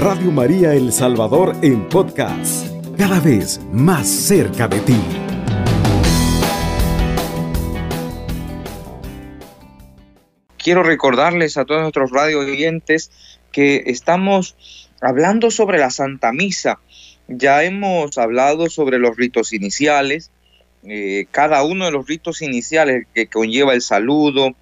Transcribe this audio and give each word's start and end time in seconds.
Radio 0.00 0.32
María 0.32 0.72
El 0.72 0.94
Salvador 0.94 1.54
en 1.60 1.86
podcast, 1.90 2.66
cada 2.96 3.20
vez 3.20 3.60
más 3.70 4.08
cerca 4.08 4.66
de 4.66 4.80
ti. 4.80 4.96
Quiero 10.56 10.82
recordarles 10.82 11.58
a 11.58 11.66
todos 11.66 11.82
nuestros 11.82 12.12
radio 12.12 12.38
oyentes 12.38 13.10
que 13.52 13.82
estamos 13.88 14.56
hablando 15.02 15.50
sobre 15.50 15.78
la 15.78 15.90
Santa 15.90 16.32
Misa. 16.32 16.80
Ya 17.28 17.62
hemos 17.62 18.16
hablado 18.16 18.70
sobre 18.70 18.98
los 18.98 19.18
ritos 19.18 19.52
iniciales, 19.52 20.30
eh, 20.82 21.26
cada 21.30 21.62
uno 21.62 21.84
de 21.84 21.90
los 21.90 22.06
ritos 22.06 22.40
iniciales 22.40 23.06
que 23.14 23.26
conlleva 23.26 23.74
el 23.74 23.82
saludo, 23.82 24.56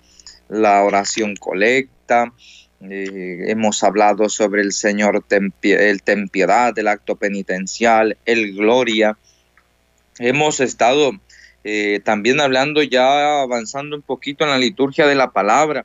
la 0.48 0.82
oración 0.82 1.36
colecta, 1.36 2.32
eh, 2.80 3.46
hemos 3.48 3.82
hablado 3.82 4.28
sobre 4.28 4.62
el 4.62 4.72
Señor 4.72 5.24
el 5.30 6.02
ten 6.02 6.28
piedad, 6.28 6.78
el 6.78 6.88
acto 6.88 7.16
penitencial, 7.16 8.16
el 8.24 8.54
gloria. 8.54 9.18
Hemos 10.18 10.60
estado 10.60 11.12
eh, 11.64 12.00
también 12.04 12.40
hablando 12.40 12.82
ya 12.82 13.42
avanzando 13.42 13.96
un 13.96 14.02
poquito 14.02 14.44
en 14.44 14.50
la 14.50 14.58
liturgia 14.58 15.06
de 15.06 15.16
la 15.16 15.32
palabra. 15.32 15.84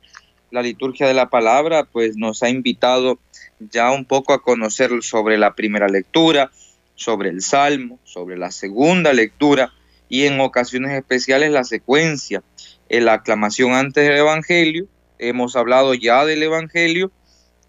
La 0.52 0.62
liturgia 0.62 1.08
de 1.08 1.16
la 1.16 1.30
palabra 1.30 1.86
pues 1.86 2.16
nos 2.16 2.44
ha 2.44 2.50
invitado 2.50 3.20
ya 3.60 3.92
un 3.92 4.06
poco 4.06 4.34
a 4.34 4.44
conocer 4.44 4.92
sobre 5.02 5.38
la 5.38 5.56
primera 5.56 5.88
lectura, 5.88 6.52
sobre 6.96 7.30
el 7.30 7.42
salmo, 7.42 8.00
sobre 8.04 8.38
la 8.38 8.52
segunda 8.52 9.14
lectura 9.14 9.74
y 10.10 10.26
en 10.26 10.40
ocasiones 10.40 10.92
especiales 10.92 11.52
la 11.52 11.64
secuencia, 11.64 12.44
en 12.88 13.06
la 13.06 13.14
aclamación 13.14 13.74
antes 13.74 14.08
del 14.08 14.18
Evangelio, 14.18 14.88
hemos 15.30 15.56
hablado 15.56 15.94
ya 15.94 16.26
del 16.26 16.44
Evangelio 16.44 17.12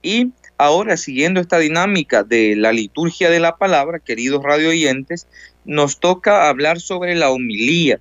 y 0.02 0.32
ahora 0.58 0.97
siguiendo 0.97 1.41
esta 1.41 1.58
dinámica 1.58 2.22
de 2.22 2.56
la 2.56 2.72
liturgia 2.72 3.30
de 3.30 3.41
la 3.41 3.56
palabra, 3.56 3.98
queridos 3.98 4.42
radio 4.42 4.69
oyentes, 4.69 5.27
nos 5.64 5.98
toca 5.98 6.48
hablar 6.48 6.80
sobre 6.80 7.14
la 7.14 7.30
homilía. 7.30 8.00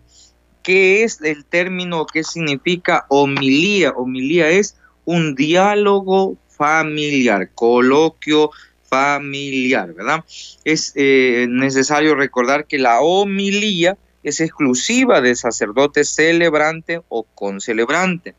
¿Qué 0.62 1.04
es 1.04 1.22
el 1.22 1.46
término? 1.46 2.06
¿Qué 2.06 2.24
significa 2.24 3.06
homilía? 3.10 3.92
Homilía 3.92 4.50
es 4.50 4.78
un 5.06 5.36
diálogo 5.36 6.38
familiar, 6.50 7.50
coloquio 7.54 8.52
familiar, 8.84 9.94
¿verdad? 9.94 10.24
Es 10.64 10.94
eh, 10.96 11.48
necesario 11.50 12.16
recordar 12.16 12.68
que 12.68 12.78
la 12.78 13.02
homilía 13.02 13.98
es 14.24 14.40
exclusiva 14.40 15.20
de 15.20 15.36
sacerdote 15.36 16.06
celebrante 16.06 17.02
o 17.10 17.24
concelebrante. 17.24 18.36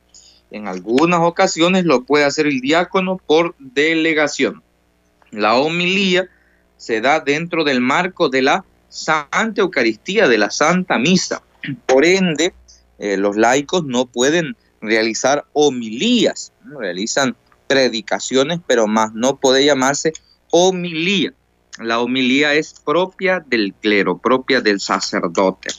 En 0.55 0.69
algunas 0.69 1.19
ocasiones 1.19 1.85
lo 1.85 2.05
puede 2.05 2.25
hacer 2.25 2.47
el 2.47 2.61
diácono 2.61 3.17
por 3.17 3.57
delegación. 3.59 4.63
La 5.33 5.57
homilía 5.57 6.29
se 6.77 7.01
da 7.01 7.19
dentro 7.19 7.65
del 7.65 7.81
marco 7.81 8.29
de 8.29 8.43
la 8.43 8.65
Santa 8.89 9.63
Eucaristía, 9.63 10.29
de 10.29 10.39
la 10.39 10.51
Santa 10.51 10.97
Misa. 10.97 11.43
Por 11.87 12.05
ende, 12.05 12.55
eh, 13.01 13.17
los 13.17 13.37
laicos 13.37 13.85
no 13.85 14.07
pueden 14.07 14.57
realizar 14.81 15.45
homilías, 15.55 16.53
realizan 16.79 17.35
predicaciones, 17.67 18.61
pero 18.65 18.87
más 18.87 19.13
no 19.13 19.35
puede 19.35 19.65
llamarse 19.65 20.13
homilía. 20.53 21.35
La 21.81 21.99
homilía 21.99 22.55
es 22.55 22.75
propia 22.79 23.41
del 23.45 23.75
clero, 23.75 24.19
propia 24.19 24.61
del 24.61 24.79
sacerdote. 24.79 25.71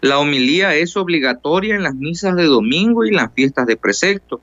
La 0.00 0.18
homilía 0.18 0.74
es 0.74 0.96
obligatoria 0.96 1.74
en 1.74 1.82
las 1.82 1.94
misas 1.94 2.36
de 2.36 2.44
domingo 2.44 3.04
y 3.04 3.08
en 3.08 3.16
las 3.16 3.32
fiestas 3.32 3.66
de 3.66 3.76
precepto. 3.76 4.40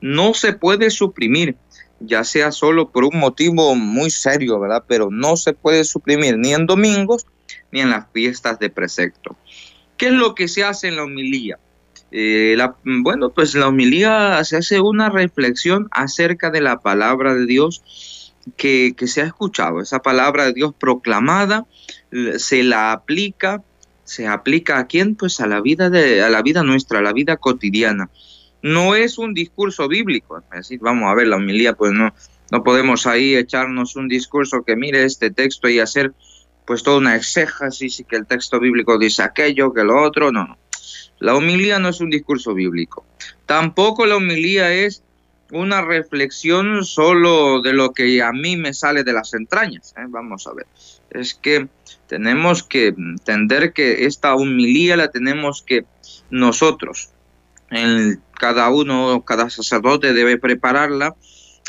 No 0.00 0.34
se 0.34 0.52
puede 0.52 0.90
suprimir, 0.90 1.56
ya 2.00 2.24
sea 2.24 2.52
solo 2.52 2.90
por 2.90 3.04
un 3.04 3.18
motivo 3.18 3.74
muy 3.74 4.10
serio, 4.10 4.60
¿verdad? 4.60 4.84
Pero 4.86 5.08
no 5.10 5.36
se 5.36 5.52
puede 5.52 5.84
suprimir 5.84 6.38
ni 6.38 6.54
en 6.54 6.66
domingos 6.66 7.26
ni 7.72 7.80
en 7.80 7.90
las 7.90 8.06
fiestas 8.12 8.58
de 8.58 8.70
precepto. 8.70 9.36
¿Qué 9.96 10.06
es 10.06 10.12
lo 10.12 10.34
que 10.34 10.48
se 10.48 10.64
hace 10.64 10.88
en 10.88 10.96
la 10.96 11.04
homilía? 11.04 11.58
Eh, 12.10 12.56
bueno, 12.84 13.30
pues 13.30 13.54
la 13.54 13.68
homilía 13.68 14.42
se 14.44 14.56
hace 14.56 14.80
una 14.80 15.10
reflexión 15.10 15.88
acerca 15.90 16.50
de 16.50 16.60
la 16.60 16.78
palabra 16.80 17.34
de 17.34 17.46
Dios 17.46 17.82
que, 18.56 18.94
se 19.06 19.22
ha 19.22 19.26
escuchado, 19.26 19.80
esa 19.80 20.00
palabra 20.00 20.46
de 20.46 20.52
Dios 20.54 20.72
proclamada, 20.78 21.66
se 22.38 22.62
la 22.62 22.92
aplica, 22.92 23.62
se 24.08 24.26
aplica 24.26 24.78
a 24.78 24.86
quién? 24.86 25.14
Pues 25.14 25.38
a 25.40 25.46
la 25.46 25.60
vida 25.60 25.90
de, 25.90 26.22
a 26.22 26.30
la 26.30 26.40
vida 26.40 26.62
nuestra, 26.62 27.00
a 27.00 27.02
la 27.02 27.12
vida 27.12 27.36
cotidiana. 27.36 28.08
No 28.62 28.94
es 28.94 29.18
un 29.18 29.34
discurso 29.34 29.86
bíblico, 29.86 30.38
es 30.38 30.50
decir, 30.50 30.80
vamos 30.80 31.10
a 31.10 31.14
ver 31.14 31.28
la 31.28 31.36
homilía, 31.36 31.74
pues 31.74 31.92
no, 31.92 32.14
no 32.50 32.64
podemos 32.64 33.06
ahí 33.06 33.36
echarnos 33.36 33.96
un 33.96 34.08
discurso 34.08 34.62
que 34.62 34.76
mire 34.76 35.04
este 35.04 35.30
texto 35.30 35.68
y 35.68 35.78
hacer 35.78 36.14
pues 36.66 36.82
toda 36.82 36.96
una 36.98 37.16
exégesis 37.16 38.00
y 38.00 38.04
que 38.04 38.16
el 38.16 38.26
texto 38.26 38.58
bíblico 38.58 38.98
dice 38.98 39.22
aquello, 39.22 39.72
que 39.72 39.84
lo 39.84 40.02
otro, 40.02 40.32
no, 40.32 40.46
no. 40.46 40.58
La 41.18 41.34
homilía 41.34 41.78
no 41.78 41.90
es 41.90 42.00
un 42.00 42.10
discurso 42.10 42.54
bíblico. 42.54 43.04
Tampoco 43.44 44.06
la 44.06 44.16
homilía 44.16 44.72
es 44.72 45.02
una 45.50 45.82
reflexión 45.82 46.84
solo 46.84 47.60
de 47.60 47.72
lo 47.72 47.92
que 47.92 48.22
a 48.22 48.32
mí 48.32 48.56
me 48.56 48.72
sale 48.72 49.04
de 49.04 49.12
las 49.12 49.34
entrañas. 49.34 49.94
¿eh? 49.98 50.04
Vamos 50.08 50.46
a 50.46 50.54
ver. 50.54 50.66
Es 51.10 51.34
que 51.34 51.68
tenemos 52.08 52.62
que 52.62 52.88
entender 52.88 53.72
que 53.72 54.06
esta 54.06 54.34
humilía 54.34 54.96
la 54.96 55.10
tenemos 55.10 55.62
que 55.62 55.84
nosotros, 56.30 57.10
cada 58.38 58.70
uno, 58.70 59.22
cada 59.26 59.50
sacerdote 59.50 60.14
debe 60.14 60.38
prepararla, 60.38 61.14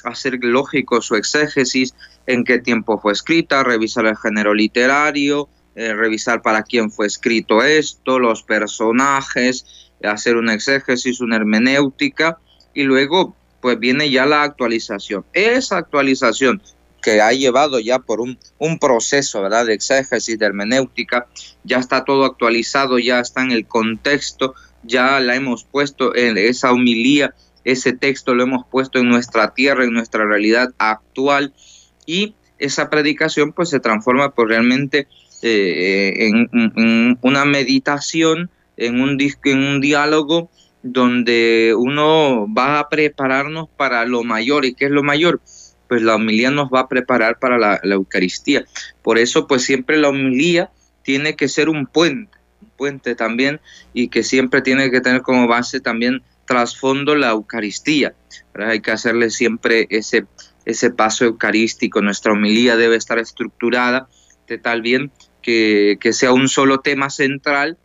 hacer 0.04 0.40
lógico 0.42 1.02
su 1.02 1.16
exégesis, 1.16 1.94
en 2.26 2.44
qué 2.46 2.60
tiempo 2.60 3.00
fue 3.00 3.12
escrita, 3.12 3.64
revisar 3.64 4.06
el 4.06 4.16
género 4.16 4.54
literario, 4.54 5.50
eh, 5.76 5.94
revisar 5.94 6.42
para 6.42 6.64
quién 6.64 6.92
fue 6.92 7.08
escrito 7.08 7.62
esto, 7.64 8.20
los 8.20 8.44
personajes, 8.44 9.92
hacer 10.04 10.38
una 10.38 10.54
exégesis, 10.54 11.20
una 11.20 11.36
hermenéutica 11.36 12.38
y 12.74 12.84
luego 12.84 13.36
pues 13.62 13.78
viene 13.78 14.10
ya 14.10 14.26
la 14.26 14.44
actualización. 14.44 15.26
Esa 15.34 15.78
actualización 15.78 16.62
que 17.02 17.22
ha 17.22 17.32
llevado 17.32 17.80
ya 17.80 18.00
por 18.00 18.22
un, 18.22 18.38
un 18.58 18.80
proceso 18.80 19.42
¿verdad? 19.42 19.66
de 19.66 19.74
exégesis, 19.74 20.38
de 20.38 20.46
hermenéutica, 20.46 21.28
ya 21.64 21.78
está 21.78 22.04
todo 22.04 22.26
actualizado, 22.26 23.00
ya 23.00 23.20
está 23.20 23.42
en 23.42 23.52
el 23.52 23.66
contexto, 23.66 24.54
ya 24.84 25.20
la 25.20 25.36
hemos 25.36 25.64
puesto 25.64 26.16
en 26.16 26.38
esa 26.38 26.74
humilía, 26.74 27.34
ese 27.64 27.94
texto 27.94 28.34
lo 28.34 28.44
hemos 28.44 28.66
puesto 28.66 29.00
en 29.00 29.10
nuestra 29.10 29.54
tierra, 29.54 29.84
en 29.84 29.94
nuestra 29.94 30.26
realidad 30.26 30.74
actual 30.78 31.54
y 32.06 32.36
esa 32.58 32.90
predicación 32.90 33.54
pues 33.54 33.70
se 33.70 33.80
transforma 33.80 34.32
por 34.32 34.50
realmente 34.50 35.08
eh, 35.42 36.14
en, 36.18 36.50
en, 36.54 37.18
una 37.22 37.46
meditación, 37.46 38.50
en 38.78 39.02
un, 39.02 39.18
en 39.20 39.58
un 39.58 39.82
diálogo 39.82 40.50
donde 40.84 41.74
uno 41.78 42.48
va 42.54 42.80
a 42.80 42.90
prepararnos 42.90 43.68
para 43.70 44.06
lo 44.06 44.24
mayor. 44.24 44.66
¿Y 44.66 44.74
qué 44.74 44.86
es 44.86 44.92
lo 44.92 45.04
mayor? 45.04 45.42
Pues 45.90 46.02
la 46.02 46.16
homilía 46.16 46.52
nos 46.52 46.70
va 46.70 46.82
a 46.82 46.88
preparar 46.88 47.40
para 47.40 47.58
la, 47.58 47.80
Eucaristía. 47.84 48.64
Por 49.02 49.18
eso, 49.18 49.48
pues 49.48 49.64
siempre 49.64 49.98
la 49.98 50.08
homilía 50.10 50.70
tiene 51.04 51.36
que 51.36 51.50
ser 51.50 51.68
un 51.68 51.86
puente, 51.86 52.38
un 52.62 52.70
puente 52.78 53.16
también, 53.16 53.60
y 53.94 54.08
que 54.08 54.24
siempre 54.24 54.62
tiene 54.62 54.90
que 54.92 55.02
tener 55.02 55.22
como 55.22 55.48
base 55.48 55.82
también 55.82 56.22
trasfondo 56.46 57.16
la 57.16 57.32
Eucaristía. 57.32 58.14
Hay 58.54 58.80
que 58.80 58.92
hacerle 58.92 59.30
siempre 59.32 59.88
ese, 59.90 60.26
ese 60.64 60.92
paso 60.92 61.26
eucarístico. 61.26 62.02
Nuestra 62.02 62.32
homilía 62.32 62.78
debe 62.78 62.96
estar 62.96 63.20
estructurada 63.20 64.08
de 64.48 64.58
tal 64.58 64.82
bien 64.82 65.12
que, 65.42 65.98
que 66.00 66.14
sea 66.14 66.32
un 66.32 66.48
solo 66.48 66.80
tema 66.80 67.10
central 67.10 67.78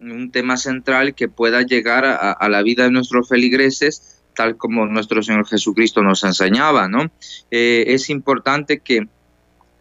un 0.00 0.30
tema 0.30 0.56
central 0.56 1.14
que 1.14 1.28
pueda 1.28 1.62
llegar 1.62 2.04
a, 2.04 2.48
la 2.48 2.62
vida 2.62 2.84
de 2.84 2.90
nuestros 2.90 3.28
feligreses, 3.28 4.17
tal 4.38 4.56
como 4.56 4.86
nuestro 4.86 5.20
Señor 5.20 5.48
Jesucristo 5.48 6.00
nos 6.00 6.22
enseñaba, 6.22 6.88
¿no? 6.88 7.10
Eh, 7.50 7.86
es 7.88 8.08
importante 8.08 8.78
que, 8.78 9.08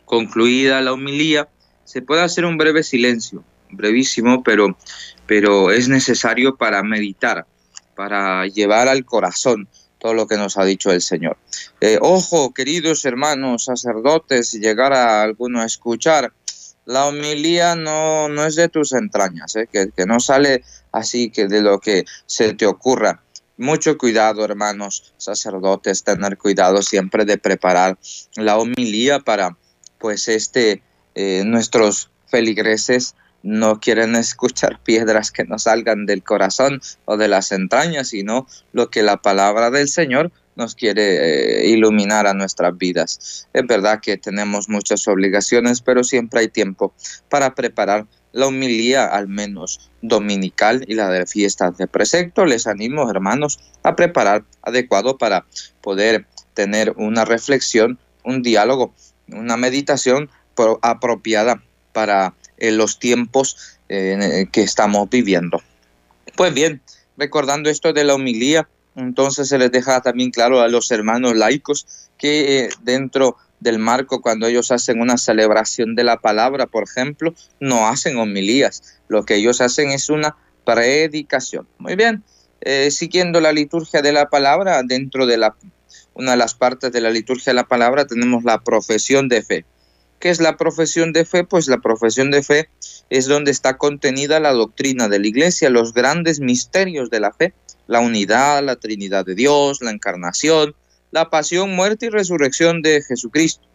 concluida 0.04 0.81
la 0.81 0.94
homilía, 0.94 1.48
se 1.83 2.01
pueda 2.01 2.24
hacer 2.24 2.44
un 2.44 2.57
breve 2.57 2.81
silencio, 2.81 3.44
brevísimo, 3.69 4.42
pero, 4.42 4.75
pero 5.27 5.69
es 5.71 5.89
necesario 5.89 6.56
para 6.56 6.81
meditar, 6.81 7.45
para 7.95 8.48
llevar 8.48 8.88
al 8.88 9.06
corazón 9.06 9.68
todo 10.00 10.15
lo 10.15 10.25
que 10.25 10.38
nos 10.38 10.57
ha 10.57 10.65
dicho 10.65 10.92
el 10.92 11.04
Señor. 11.04 11.38
Eh, 11.80 12.00
ojo, 12.01 12.51
queridos 12.51 13.06
hermanos 13.06 13.65
sacerdotes, 13.65 14.50
si 14.50 14.59
llegara 14.59 15.21
alguno 15.21 15.62
a 15.62 15.65
escuchar, 15.65 16.33
la 16.86 17.06
homilía 17.06 17.75
no, 17.75 18.27
no 18.27 18.44
es 18.44 18.56
de 18.56 18.69
tus 18.69 18.94
entrañas, 18.94 19.56
¿eh? 19.56 19.69
que, 19.71 19.92
que 19.95 20.07
no 20.07 20.19
sale 20.19 20.63
así 20.92 21.30
que 21.30 21.48
de 21.48 21.62
lo 21.62 21.80
que 21.80 22.06
se 22.25 22.56
te 22.56 22.65
ocurra. 22.65 23.21
Mucho 23.57 23.98
cuidado, 23.98 24.45
hermanos 24.45 25.13
sacerdotes, 25.18 26.04
tener 26.04 26.38
cuidado 26.38 26.83
siempre 26.83 27.25
de 27.25 27.39
preparar 27.39 27.98
la 28.36 28.57
homilía 28.57 29.19
para, 29.19 29.57
pues, 29.98 30.27
este, 30.27 30.83
eh, 31.15 31.44
nuestros 31.44 32.12
feligreses 32.27 33.15
no 33.42 33.80
quieren 33.80 34.15
escuchar 34.15 34.80
piedras 34.83 35.31
que 35.31 35.44
no 35.44 35.57
salgan 35.57 36.06
del 36.06 36.24
corazón 36.24 36.81
o 37.06 37.18
de 37.18 37.27
las 37.27 37.51
entrañas, 37.51 38.09
sino 38.09 38.45
lo 38.74 38.92
que 38.92 39.01
la 39.01 39.18
palabra 39.24 39.71
del 39.71 39.88
Señor 39.88 40.31
nos 40.56 40.75
quiere 40.75 41.63
eh, 41.63 41.68
iluminar 41.68 42.27
a 42.27 42.33
nuestras 42.36 42.77
vidas. 42.77 43.48
Es 43.54 43.65
verdad 43.65 44.00
que 44.01 44.18
tenemos 44.18 44.69
muchas 44.69 45.07
obligaciones, 45.07 45.81
pero 45.81 46.04
siempre 46.04 46.42
hay 46.42 46.48
tiempo 46.48 46.94
para 47.30 47.56
preparar 47.56 48.06
la 48.37 48.47
humilía 48.47 49.07
al 49.07 49.27
menos 49.27 49.89
dominical 50.03 50.85
y 50.87 50.93
la 50.93 51.09
de 51.09 51.25
fiestas 51.25 51.75
de 51.77 51.87
precepto. 51.87 52.45
Les 52.45 52.67
animo, 52.67 53.09
hermanos, 53.09 53.59
a 53.81 53.95
preparar 53.95 54.43
adecuado 54.61 55.17
para 55.17 55.47
poder 55.81 56.27
tener 56.53 56.93
una 56.97 57.25
reflexión, 57.25 57.97
un 58.23 58.43
diálogo, 58.43 58.93
una 59.27 59.57
meditación 59.57 60.29
apropiada 60.83 61.63
para 61.93 62.35
eh, 62.59 62.71
los 62.71 62.99
tiempos 62.99 63.79
eh, 63.89 64.45
que 64.51 64.61
estamos 64.61 65.09
viviendo. 65.09 65.59
Pues 66.35 66.53
bien, 66.53 66.81
recordando 67.17 67.71
esto 67.71 67.91
de 67.91 68.03
la 68.03 68.13
humilía, 68.13 68.69
entonces 68.95 69.47
se 69.49 69.57
les 69.57 69.71
deja 69.71 70.01
también 70.01 70.29
claro 70.29 70.61
a 70.61 70.67
los 70.67 70.91
hermanos 70.91 71.35
laicos 71.35 71.87
que 72.19 72.65
eh, 72.65 72.69
dentro 72.83 73.35
del 73.59 73.80
marco, 73.80 74.21
cuando 74.21 74.48
ellos 74.48 74.71
hacen 74.71 75.01
una 75.01 75.18
celebración 75.18 75.95
de 75.95 76.04
la 76.04 76.18
palabra, 76.18 76.68
por 76.68 76.83
ejemplo, 76.83 77.33
no 77.59 77.88
hacen 77.88 78.18
homilías. 78.18 79.00
Lo 79.07 79.25
que 79.25 79.36
ellos 79.36 79.62
hacen 79.62 79.89
es 79.89 80.09
una 80.09 80.36
predicación. 80.65 81.68
Muy 81.77 81.95
bien, 81.95 82.24
siguiendo 82.89 83.42
la 83.42 83.51
liturgia 83.51 84.01
de 84.01 84.12
la 84.12 84.30
palabra, 84.30 84.83
dentro 84.83 85.25
de 85.25 85.38
la 85.38 85.56
una 86.13 86.31
de 86.31 86.38
las 86.38 86.56
partes 86.56 86.92
de 86.92 87.00
la 87.00 87.12
liturgia 87.12 87.51
de 87.51 87.56
la 87.56 87.68
palabra 87.68 88.07
tenemos 88.07 88.44
la 88.44 88.63
profesión 88.63 89.30
de 89.30 89.44
fe. 89.44 89.65
¿Qué 90.19 90.31
es 90.31 90.42
la 90.42 90.57
profesión 90.57 91.13
de 91.13 91.25
fe? 91.25 91.44
Pues 91.44 91.68
la 91.68 91.77
profesión 91.77 92.31
de 92.31 92.42
fe 92.42 92.69
es 93.12 93.27
donde 93.27 93.51
está 93.51 93.77
contenida 93.77 94.39
la 94.39 94.51
doctrina 94.51 95.09
de 95.09 95.19
la 95.19 95.27
iglesia, 95.27 95.69
los 95.69 95.94
grandes 95.94 96.39
misterios 96.39 97.12
de 97.12 97.19
la 97.19 97.31
fe, 97.31 97.54
la 97.86 98.00
unidad, 98.00 98.63
la 98.63 98.77
Trinidad 98.77 99.25
de 99.27 99.36
Dios, 99.36 99.81
la 99.81 99.92
encarnación, 99.92 100.75
la 101.12 101.30
pasión, 101.30 101.75
muerte 101.75 102.07
y 102.07 102.09
resurrección 102.09 102.81
de 102.81 103.01
Jesucristo. 103.01 103.68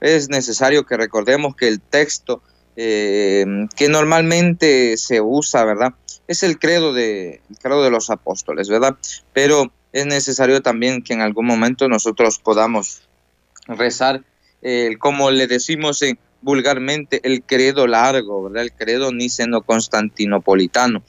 Es 0.00 0.28
necesario 0.28 0.86
que 0.86 0.96
recordemos 0.96 1.54
que 1.56 1.68
el 1.68 1.80
texto 1.80 2.42
eh, 2.76 3.44
que 3.76 3.88
normalmente 3.88 4.96
se 4.96 5.20
usa, 5.20 5.64
¿verdad? 5.64 5.94
Es 6.28 6.42
el 6.42 6.58
credo 6.58 6.94
de, 6.94 7.42
el 7.50 7.58
credo 7.58 7.82
de 7.82 7.90
los 7.90 8.08
apóstoles, 8.10 8.68
¿verdad? 8.68 8.96
Pero 9.32 9.72
es 9.92 10.06
necesario 10.06 10.62
también 10.62 11.02
que 11.02 11.12
en 11.12 11.20
algún 11.20 11.46
momento 11.46 11.88
nosotros 11.88 12.38
podamos 12.38 13.02
rezar, 13.66 14.22
eh, 14.62 14.96
como 14.98 15.30
le 15.30 15.46
decimos 15.46 16.02
vulgarmente, 16.42 17.20
el 17.24 17.42
credo 17.42 17.86
largo, 17.86 18.44
¿verdad? 18.44 18.62
El 18.62 18.72
credo 18.72 19.12
niceno-constantinopolitano, 19.12 21.02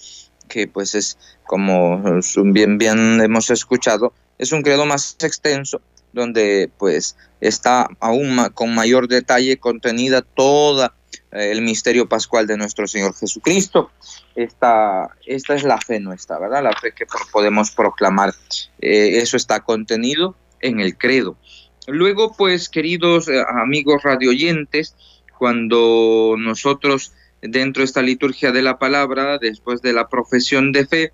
que 0.50 0.68
pues 0.68 0.96
es, 0.96 1.18
como 1.46 2.02
bien, 2.46 2.78
bien 2.78 3.22
hemos 3.22 3.50
escuchado, 3.50 4.14
es 4.42 4.52
un 4.52 4.64
credo 4.64 4.88
más 4.88 5.16
extenso, 5.22 5.82
donde 6.14 6.70
pues 6.80 7.16
está 7.40 7.88
aún 8.00 8.38
con 8.56 8.74
mayor 8.74 9.08
detalle 9.08 9.58
contenida 9.58 10.24
toda 10.24 10.96
eh, 11.32 11.52
el 11.52 11.62
misterio 11.62 12.10
pascual 12.10 12.48
de 12.48 12.58
nuestro 12.58 12.88
Señor 12.88 13.14
Jesucristo. 13.16 13.92
Esta, 14.36 15.16
esta 15.28 15.54
es 15.54 15.64
la 15.64 15.78
fe 15.78 16.00
nuestra, 16.00 16.40
¿verdad? 16.40 16.64
La 16.64 16.74
fe 16.74 16.92
que 16.92 17.06
podemos 17.32 17.70
proclamar. 17.70 18.34
Eh, 18.82 19.20
eso 19.22 19.38
está 19.38 19.60
contenido 19.60 20.36
en 20.60 20.80
el 20.80 20.98
credo. 20.98 21.38
Luego, 21.86 22.36
pues, 22.36 22.68
queridos 22.68 23.28
eh, 23.28 23.44
amigos 23.48 24.02
radioyentes, 24.02 24.96
cuando 25.38 26.34
nosotros 26.38 27.14
dentro 27.44 27.82
de 27.82 27.86
esta 27.86 28.02
liturgia 28.02 28.52
de 28.52 28.64
la 28.64 28.80
palabra, 28.80 29.38
después 29.38 29.84
de 29.84 29.94
la 29.94 30.10
profesión 30.10 30.72
de 30.72 30.88
fe, 30.88 31.14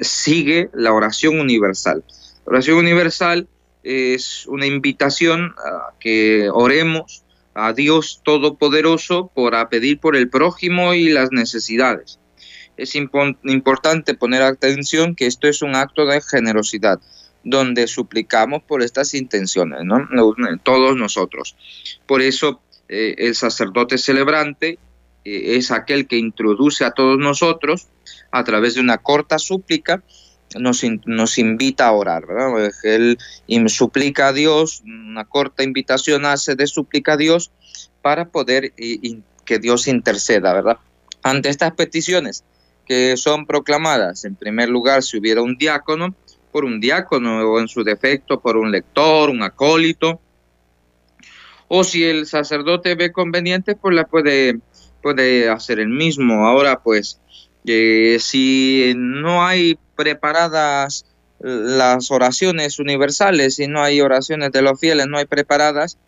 sigue 0.00 0.70
la 0.72 0.92
oración 0.92 1.40
universal. 1.40 2.04
La 2.46 2.52
oración 2.52 2.78
universal 2.78 3.48
es 3.82 4.46
una 4.46 4.66
invitación 4.66 5.54
a 5.58 5.92
que 5.98 6.48
oremos 6.52 7.24
a 7.54 7.72
Dios 7.72 8.20
Todopoderoso 8.24 9.30
por 9.34 9.68
pedir 9.68 9.98
por 9.98 10.16
el 10.16 10.28
prójimo 10.28 10.94
y 10.94 11.08
las 11.10 11.32
necesidades. 11.32 12.18
Es 12.76 12.94
importante 12.94 14.14
poner 14.14 14.42
atención 14.42 15.14
que 15.14 15.26
esto 15.26 15.46
es 15.46 15.62
un 15.62 15.76
acto 15.76 16.06
de 16.06 16.20
generosidad, 16.22 17.00
donde 17.44 17.86
suplicamos 17.86 18.62
por 18.62 18.82
estas 18.82 19.14
intenciones, 19.14 19.80
¿no? 19.84 20.08
todos 20.62 20.96
nosotros. 20.96 21.56
Por 22.06 22.22
eso 22.22 22.62
eh, 22.88 23.14
el 23.18 23.34
sacerdote 23.34 23.98
celebrante 23.98 24.78
eh, 25.24 25.56
es 25.56 25.70
aquel 25.70 26.06
que 26.06 26.16
introduce 26.16 26.84
a 26.84 26.92
todos 26.92 27.18
nosotros 27.18 27.88
a 28.30 28.44
través 28.44 28.74
de 28.74 28.80
una 28.80 28.98
corta 28.98 29.38
súplica 29.38 30.02
nos, 30.58 30.82
nos 31.06 31.38
invita 31.38 31.86
a 31.86 31.92
orar, 31.92 32.26
¿verdad? 32.26 32.70
Él 32.82 33.18
suplica 33.68 34.28
a 34.28 34.32
Dios, 34.32 34.82
una 34.84 35.24
corta 35.24 35.62
invitación 35.62 36.26
hace 36.26 36.54
de 36.54 36.66
súplica 36.66 37.14
a 37.14 37.16
Dios 37.16 37.50
para 38.02 38.28
poder 38.28 38.72
que 39.44 39.58
Dios 39.58 39.88
interceda, 39.88 40.52
¿verdad? 40.52 40.78
Ante 41.22 41.48
estas 41.48 41.72
peticiones 41.72 42.44
que 42.86 43.16
son 43.16 43.46
proclamadas, 43.46 44.24
en 44.24 44.34
primer 44.34 44.68
lugar, 44.68 45.02
si 45.02 45.18
hubiera 45.18 45.42
un 45.42 45.56
diácono, 45.56 46.14
por 46.50 46.64
un 46.64 46.80
diácono 46.80 47.40
o 47.50 47.60
en 47.60 47.68
su 47.68 47.82
defecto 47.82 48.40
por 48.40 48.56
un 48.56 48.70
lector, 48.70 49.30
un 49.30 49.42
acólito, 49.42 50.20
o 51.68 51.84
si 51.84 52.04
el 52.04 52.26
sacerdote 52.26 52.94
ve 52.94 53.12
conveniente, 53.12 53.74
pues 53.74 53.94
la 53.94 54.04
puede, 54.04 54.58
puede 55.02 55.48
hacer 55.48 55.80
el 55.80 55.88
mismo. 55.88 56.46
Ahora, 56.46 56.82
pues, 56.82 57.20
eh, 57.66 58.18
si 58.20 58.94
no 58.96 59.44
hay 59.44 59.78
preparadas 59.96 61.04
las 61.40 62.10
oraciones 62.10 62.78
universales, 62.78 63.56
si 63.56 63.66
no 63.66 63.82
hay 63.82 64.00
oraciones 64.00 64.52
de 64.52 64.62
los 64.62 64.78
fieles, 64.78 65.06
no 65.08 65.18
hay 65.18 65.26
preparadas, 65.26 65.98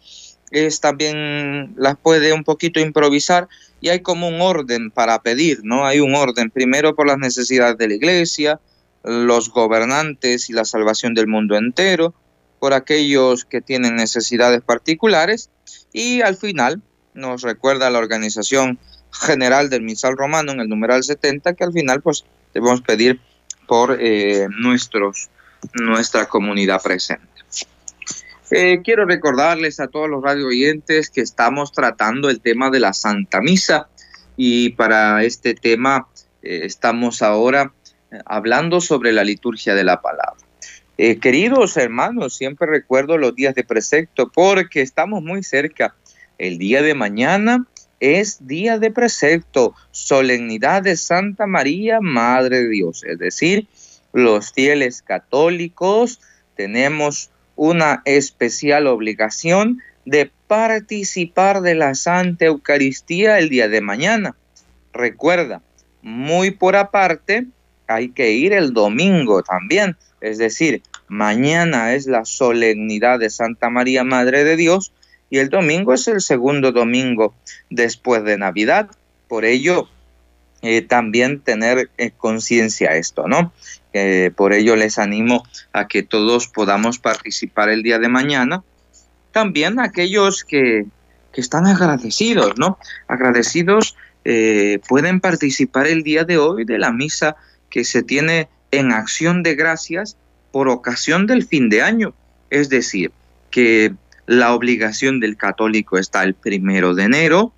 es 0.51 0.81
también 0.81 1.75
las 1.77 1.97
puede 1.97 2.33
un 2.33 2.45
poquito 2.45 2.79
improvisar 2.79 3.49
y 3.81 3.89
hay 3.89 4.01
como 4.01 4.29
un 4.29 4.41
orden 4.41 4.91
para 4.91 5.21
pedir, 5.21 5.61
¿no? 5.65 5.85
Hay 5.87 6.01
un 6.01 6.15
orden, 6.15 6.51
primero 6.51 6.95
por 6.95 7.07
las 7.07 7.19
necesidades 7.19 7.77
de 7.77 7.89
la 7.89 7.95
iglesia, 7.95 8.61
los 9.03 9.51
gobernantes 9.51 10.49
y 10.49 10.53
la 10.53 10.65
salvación 10.65 11.15
del 11.15 11.27
mundo 11.27 11.57
entero, 11.57 12.15
por 12.61 12.73
aquellos 12.73 13.45
que 13.45 13.61
tienen 13.61 13.97
necesidades 13.97 14.63
particulares 14.63 15.51
y 15.93 16.23
al 16.23 16.37
final 16.37 16.81
nos 17.15 17.43
recuerda 17.43 17.91
la 17.91 17.99
organización 17.99 18.79
general 19.13 19.71
del 19.71 19.83
misal 19.83 20.17
romano 20.17 20.53
en 20.53 20.61
el 20.61 20.69
numeral 20.69 21.03
70 21.03 21.55
que 21.55 21.65
al 21.65 21.73
final 21.73 22.03
pues 22.03 22.25
debemos 22.53 22.81
pedir 22.83 23.21
por 23.67 23.97
eh, 24.01 24.47
nuestros, 24.51 25.31
nuestra 25.75 26.27
comunidad 26.27 26.83
presente. 26.83 27.27
Eh, 28.51 28.83
quiero 28.85 29.07
recordarles 29.07 29.81
a 29.81 29.89
todos 29.89 30.09
los 30.09 30.23
radio 30.23 30.47
oyentes 30.49 31.09
que 31.09 31.23
estamos 31.23 31.73
tratando 31.73 32.29
el 32.29 32.41
tema 32.41 32.71
de 32.71 32.81
la 32.81 32.93
Santa 32.93 33.41
Misa 33.41 33.89
y 34.37 34.71
para 34.71 35.25
este 35.25 35.55
tema 35.55 36.09
eh, 36.43 36.61
estamos 36.65 37.23
ahora 37.23 37.73
hablando 38.27 38.81
sobre 38.81 39.13
la 39.13 39.25
liturgia 39.25 39.75
de 39.75 39.83
la 39.83 40.01
palabra. 40.01 40.37
queridos 40.97 41.77
hermanos, 41.77 42.37
siempre 42.37 42.69
recuerdo 42.69 43.19
los 43.19 43.35
días 43.35 43.57
de 43.57 43.65
precepto 43.65 44.31
porque 44.31 44.83
estamos 44.83 45.23
muy 45.23 45.43
cerca. 45.43 45.97
El 46.39 46.59
día 46.59 46.83
de 46.83 46.95
mañana 46.95 47.67
es 48.01 48.47
día 48.47 48.79
de 48.79 48.91
precepto, 48.91 49.75
solemnidad 49.91 50.83
de 50.83 50.97
Santa 50.97 51.47
María, 51.47 52.01
Madre 52.01 52.63
de 52.63 52.69
Dios. 52.69 53.05
Es 53.05 53.19
decir, 53.19 53.67
los 54.13 54.53
fieles 54.53 55.03
católicos 55.03 56.21
tenemos 56.57 57.31
una 57.57 58.03
especial 58.05 58.87
obligación 58.87 59.81
de 60.05 60.31
participar 60.47 61.63
de 61.63 61.75
la 61.75 61.95
Santa 61.95 62.47
Eucaristía 62.47 63.39
el 63.39 63.49
día 63.49 63.69
de 63.69 63.81
mañana. 63.81 64.37
Recuerda, 64.93 65.63
muy 66.03 66.51
por 66.51 66.77
aparte, 66.77 67.47
hay 67.87 68.11
que 68.11 68.33
ir 68.33 68.53
el 68.53 68.73
domingo 68.73 69.43
también. 69.43 69.97
Es 70.21 70.39
decir, 70.39 70.83
mañana 71.09 71.95
es 71.95 72.07
la 72.07 72.25
solemnidad 72.25 73.19
de 73.19 73.31
Santa 73.31 73.71
María, 73.71 74.05
Madre 74.05 74.45
de 74.45 74.57
Dios, 74.57 74.93
y 75.31 75.39
el 75.39 75.49
domingo 75.49 75.95
es 75.95 76.07
el 76.09 76.21
segundo 76.21 76.73
domingo 76.73 77.35
después 77.71 78.25
de 78.25 78.39
Navidad. 78.39 78.89
Por 79.29 79.45
ello, 79.45 79.89
eh, 80.63 80.83
también 80.83 81.41
tener 81.41 81.91
eh, 81.99 82.11
conciencia 82.17 82.95
esto, 82.97 83.29
¿no? 83.29 83.53
Eh, 83.93 84.31
por 84.35 84.53
ello 84.53 84.77
les 84.77 84.99
animo 84.99 85.47
a 85.73 85.89
que 85.89 86.03
todos 86.03 86.49
podamos 86.49 86.99
participar 86.99 87.69
el 87.69 87.83
día 87.83 87.99
de 87.99 88.09
mañana. 88.09 88.63
También 89.33 89.81
aquellos 89.81 90.45
que, 90.45 90.87
que 91.33 91.41
están 91.41 91.67
agradecidos, 91.67 92.57
¿no? 92.57 92.79
Agradecidos 93.09 93.97
pueden 94.89 95.21
participar 95.21 95.87
el 95.87 96.03
día 96.03 96.25
de 96.25 96.39
hoy 96.39 96.65
de 96.65 96.79
la 96.79 96.91
misa 96.91 97.37
que 97.69 97.85
se 97.85 98.03
tiene 98.03 98.49
en 98.71 98.91
acción 98.91 99.43
de 99.43 99.55
gracias 99.55 100.17
por 100.51 100.69
ocasión 100.69 101.27
del 101.27 101.45
fin 101.45 101.69
de 101.69 101.83
año. 101.83 102.15
Es 102.49 102.71
decir, 102.71 103.13
que 103.51 103.93
la 104.27 104.55
obligación 104.55 105.21
del 105.21 105.37
católico 105.37 105.99
está 105.99 106.23
el 106.23 106.35
primero 106.35 106.95
de 106.95 107.05
enero, 107.05 107.53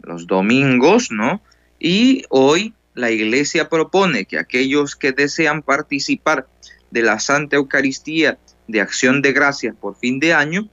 los 0.00 0.26
domingos, 0.26 1.10
¿no? 1.10 1.42
Y 1.78 2.24
hoy 2.28 2.74
la 2.94 3.10
iglesia 3.10 3.68
propone 3.68 4.24
que 4.24 4.38
aquellos 4.38 4.96
que 4.96 5.12
desean 5.12 5.62
participar 5.62 6.46
de 6.90 7.02
la 7.02 7.18
Santa 7.18 7.56
Eucaristía 7.56 8.38
de 8.68 8.80
acción 8.80 9.22
de 9.22 9.32
gracias 9.32 9.74
por 9.74 9.96
fin 9.96 10.20
de 10.20 10.34
año, 10.34 10.68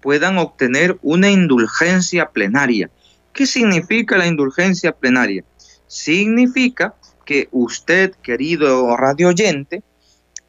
puedan 0.00 0.38
obtener 0.38 0.98
una 1.02 1.30
indulgencia 1.30 2.30
plenaria. 2.30 2.90
¿Qué 3.32 3.46
significa 3.46 4.16
la 4.16 4.26
indulgencia 4.26 4.92
plenaria? 4.92 5.44
Significa 5.86 6.94
que 7.24 7.48
usted, 7.50 8.14
querido 8.22 8.96
radio 8.96 9.28
oyente, 9.28 9.82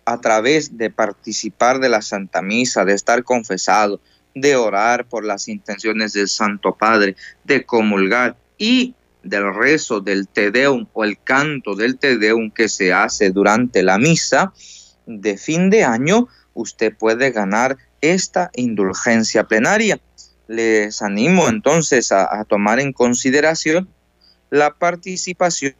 a 0.07 0.21
través 0.21 0.77
de 0.77 0.89
participar 0.89 1.79
de 1.81 1.89
la 1.89 2.01
Santa 2.01 2.41
Misa, 2.41 2.85
de 2.85 2.93
estar 2.93 3.25
confesado, 3.25 3.99
de 4.33 4.55
orar 4.55 5.05
por 5.05 5.25
las 5.25 5.49
intenciones 5.49 6.13
del 6.13 6.29
Santo 6.29 6.75
Padre, 6.75 7.17
de 7.43 7.65
comulgar 7.65 8.37
y 8.57 8.95
del 9.21 9.53
rezo 9.53 9.99
del 9.99 10.29
Te 10.29 10.49
Deum 10.49 10.87
o 10.93 11.03
el 11.03 11.21
canto 11.21 11.75
del 11.75 11.97
Te 11.97 12.17
Deum 12.17 12.51
que 12.51 12.69
se 12.69 12.93
hace 12.93 13.31
durante 13.31 13.83
la 13.83 13.97
misa 13.97 14.53
de 15.05 15.37
fin 15.37 15.69
de 15.69 15.83
año, 15.83 16.29
usted 16.53 16.95
puede 16.95 17.31
ganar 17.31 17.75
esta 17.99 18.49
indulgencia 18.55 19.43
plenaria. 19.43 19.99
Les 20.47 21.01
animo 21.01 21.49
entonces 21.49 22.13
a, 22.13 22.45
tomar 22.45 22.79
en 22.79 22.93
consideración 22.93 23.89
la 24.51 24.73
participación 24.73 25.75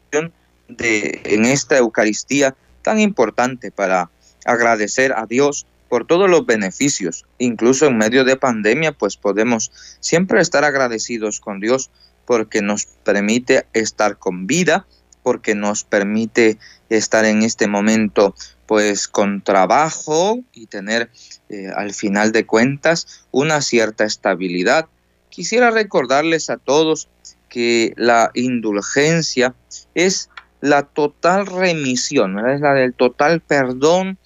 de, 0.68 1.22
en 1.24 1.46
esta 1.46 1.78
Eucaristía 1.78 2.54
tan 2.82 3.00
importante 3.00 3.72
para 3.72 4.10
agradecer 4.48 5.14
a 5.14 5.26
Dios 5.26 5.68
por 5.90 6.06
todos 6.06 6.30
los 6.30 6.46
beneficios. 6.46 7.26
Incluso 7.38 7.86
en 7.86 7.98
medio 7.98 8.24
de 8.24 8.36
pandemia, 8.36 8.92
pues 8.92 9.18
podemos 9.18 9.72
siempre 10.00 10.42
estar 10.42 10.64
agradecidos 10.64 11.40
con 11.40 11.60
Dios 11.60 11.90
porque 12.26 12.62
nos 12.62 12.86
permite 12.86 13.68
estar 13.74 14.18
con 14.18 14.48
vida, 14.48 14.86
porque 15.24 15.56
nos 15.56 15.84
permite 15.84 16.58
estar 16.90 17.26
en 17.26 17.44
este 17.44 17.68
momento 17.68 18.36
pues 18.66 19.08
con 19.08 19.42
trabajo 19.42 20.40
y 20.52 20.68
tener 20.68 21.10
eh, 21.50 21.72
al 21.74 21.94
final 21.94 22.34
de 22.34 22.46
cuentas 22.46 23.26
una 23.32 23.62
cierta 23.62 24.04
estabilidad. 24.04 24.88
Quisiera 25.30 25.72
recordarles 25.72 26.50
a 26.50 26.58
todos 26.58 27.08
que 27.48 27.94
la 27.96 28.30
indulgencia 28.34 29.56
es 29.96 30.30
la 30.60 30.84
total 30.84 31.46
remisión, 31.46 32.40
es 32.50 32.60
la 32.60 32.74
del 32.74 32.94
total 32.94 33.40
perdón 33.42 34.18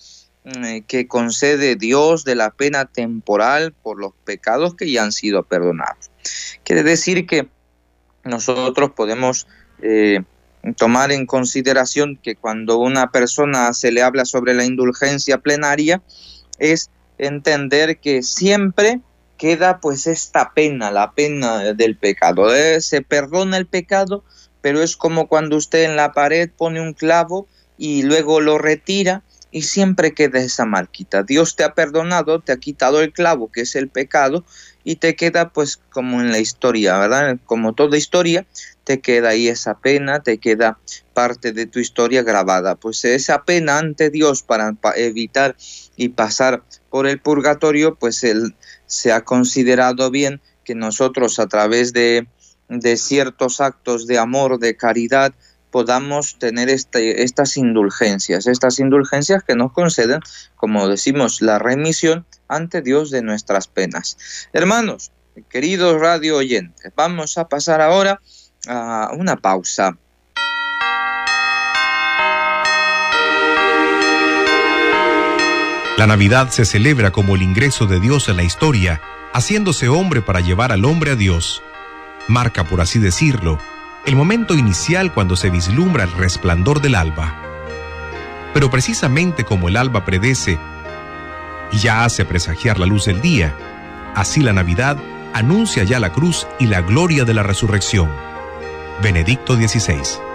que 0.88 1.08
concede 1.08 1.76
Dios 1.76 2.24
de 2.24 2.36
la 2.36 2.50
pena 2.50 2.86
temporal 2.86 3.74
por 3.74 4.00
los 4.00 4.14
pecados 4.26 4.76
que 4.76 4.92
ya 4.92 5.04
han 5.04 5.12
sido 5.12 5.44
perdonados. 5.44 6.10
Quiere 6.64 6.84
decir 6.84 7.28
que 7.28 7.48
nosotros 8.24 8.92
podemos 8.92 9.48
eh, 9.82 10.22
tomar 10.78 11.12
en 11.12 11.26
consideración 11.26 12.18
que 12.22 12.36
cuando 12.36 12.78
una 12.78 13.12
persona 13.12 13.74
se 13.74 13.92
le 13.92 14.02
habla 14.02 14.26
sobre 14.26 14.54
la 14.54 14.66
indulgencia 14.66 15.38
plenaria, 15.38 16.02
es 16.60 16.90
entender 17.18 18.00
que 18.00 18.24
siempre 18.24 19.00
queda 19.38 19.80
pues 19.80 20.06
esta 20.06 20.54
pena, 20.54 20.92
la 20.92 21.12
pena 21.14 21.74
del 21.74 21.98
pecado. 21.98 22.54
Eh, 22.54 22.82
se 22.82 23.02
perdona 23.02 23.58
el 23.58 23.66
pecado, 23.66 24.24
pero 24.62 24.82
es 24.82 24.96
como 24.96 25.28
cuando 25.28 25.58
usted 25.58 25.84
en 25.84 25.96
la 25.96 26.14
pared 26.14 26.50
pone 26.56 26.82
un 26.82 26.94
clavo 26.94 27.48
y 27.78 28.04
luego 28.04 28.40
lo 28.40 28.60
retira 28.60 29.24
y 29.52 29.64
siempre 29.64 30.14
queda 30.14 30.40
esa 30.40 30.66
marquita. 30.66 31.24
Dios 31.24 31.56
te 31.56 31.64
ha 31.64 31.74
perdonado, 31.74 32.40
te 32.40 32.54
ha 32.54 32.58
quitado 32.58 33.02
el 33.02 33.12
clavo, 33.12 33.52
que 33.52 33.62
es 33.62 33.76
el 33.76 33.90
pecado, 33.90 34.46
y 34.84 34.96
te 34.96 35.16
queda 35.16 35.50
pues 35.50 35.78
como 35.78 36.22
en 36.22 36.32
la 36.32 36.40
historia, 36.40 36.98
¿verdad? 36.98 37.38
Como 37.46 37.74
toda 37.74 37.98
historia, 37.98 38.48
te 38.84 39.02
queda 39.02 39.30
ahí 39.30 39.48
esa 39.48 39.78
pena, 39.80 40.22
te 40.22 40.38
queda 40.38 40.80
parte 41.14 41.52
de 41.52 41.66
tu 41.66 41.80
historia 41.80 42.24
grabada. 42.24 42.76
Pues 42.76 43.04
esa 43.06 43.44
pena 43.44 43.78
ante 43.78 44.10
Dios 44.10 44.42
para 44.42 44.76
evitar 44.96 45.56
y 45.98 46.10
pasar 46.10 46.64
por 46.90 47.08
el 47.08 47.20
purgatorio, 47.20 47.96
pues 47.96 48.24
él 48.24 48.56
se 48.86 49.12
ha 49.12 49.22
considerado 49.22 50.10
bien 50.10 50.42
que 50.64 50.76
nosotros 50.76 51.40
a 51.40 51.48
través 51.48 51.94
de, 51.94 52.28
de 52.70 52.98
ciertos 52.98 53.62
actos 53.62 54.08
de 54.08 54.18
amor, 54.18 54.60
de 54.60 54.76
caridad, 54.76 55.34
podamos 55.72 56.38
tener 56.38 56.70
estas 56.70 57.58
indulgencias, 57.58 58.46
estas 58.46 58.80
indulgencias 58.80 59.44
que 59.44 59.56
nos 59.56 59.72
conceden, 59.72 60.20
como 60.56 60.88
decimos, 60.88 61.42
la 61.42 61.58
remisión 61.58 62.26
ante 62.48 62.82
Dios 62.82 63.10
de 63.10 63.22
nuestras 63.22 63.68
penas. 63.68 64.18
Hermanos, 64.54 65.12
queridos 65.50 66.00
radio 66.00 66.38
oyentes, 66.38 66.92
vamos 66.96 67.38
a 67.38 67.48
pasar 67.48 67.82
ahora 67.82 68.22
a 68.68 69.12
una 69.18 69.38
pausa. 69.38 69.98
La 75.98 76.08
Navidad 76.08 76.50
se 76.50 76.66
celebra 76.66 77.12
como 77.12 77.36
el 77.36 77.44
ingreso 77.44 77.86
de 77.86 78.00
Dios 78.00 78.28
en 78.28 78.38
la 78.38 78.44
historia, 78.44 79.02
haciéndose 79.34 79.88
hombre 79.88 80.22
para 80.22 80.42
llevar 80.42 80.72
al 80.72 80.84
hombre 80.84 81.12
a 81.12 81.16
Dios. 81.16 81.62
Marca, 82.28 82.64
por 82.64 82.82
así 82.82 82.98
decirlo, 82.98 83.60
el 84.06 84.16
momento 84.16 84.56
inicial 84.56 85.14
cuando 85.14 85.36
se 85.36 85.50
vislumbra 85.50 86.04
el 86.04 86.12
resplandor 86.14 86.82
del 86.82 86.96
alba. 86.96 87.36
Pero 88.54 88.70
precisamente 88.70 89.46
como 89.46 89.70
el 89.70 89.78
alba 89.78 90.06
predece 90.06 90.60
y 91.72 91.78
ya 91.78 92.04
hace 92.04 92.26
presagiar 92.26 92.80
la 92.80 92.86
luz 92.86 93.06
del 93.06 93.22
día, 93.22 93.56
así 94.16 94.42
la 94.42 94.54
Navidad 94.54 94.98
anuncia 95.34 95.84
ya 95.84 96.00
la 96.00 96.12
cruz 96.12 96.48
y 96.60 96.66
la 96.66 96.82
gloria 96.82 97.26
de 97.26 97.34
la 97.34 97.44
resurrección. 97.44 98.10
Benedicto 99.02 99.56
XVI. 99.56 100.31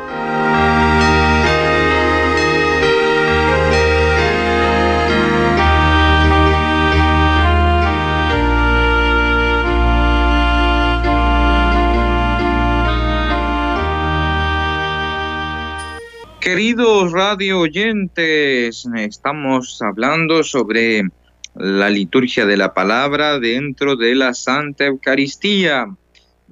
Radio 17.05 17.61
oyentes, 17.61 18.89
estamos 18.97 19.83
hablando 19.83 20.43
sobre 20.43 21.03
la 21.55 21.91
liturgia 21.91 22.47
de 22.47 22.57
la 22.57 22.73
palabra 22.73 23.39
dentro 23.39 23.97
de 23.97 24.15
la 24.15 24.33
Santa 24.33 24.87
Eucaristía. 24.87 25.95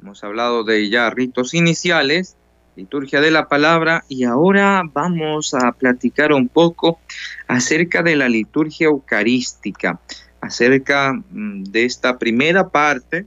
Hemos 0.00 0.22
hablado 0.22 0.62
de 0.62 0.90
ya 0.90 1.08
ritos 1.08 1.54
iniciales, 1.54 2.36
liturgia 2.76 3.22
de 3.22 3.30
la 3.30 3.48
palabra, 3.48 4.04
y 4.06 4.24
ahora 4.24 4.82
vamos 4.92 5.54
a 5.54 5.72
platicar 5.72 6.30
un 6.30 6.50
poco 6.50 7.00
acerca 7.48 8.02
de 8.02 8.14
la 8.14 8.28
liturgia 8.28 8.88
eucarística, 8.88 9.98
acerca 10.42 11.14
mm, 11.14 11.64
de 11.64 11.86
esta 11.86 12.18
primera 12.18 12.68
parte 12.68 13.24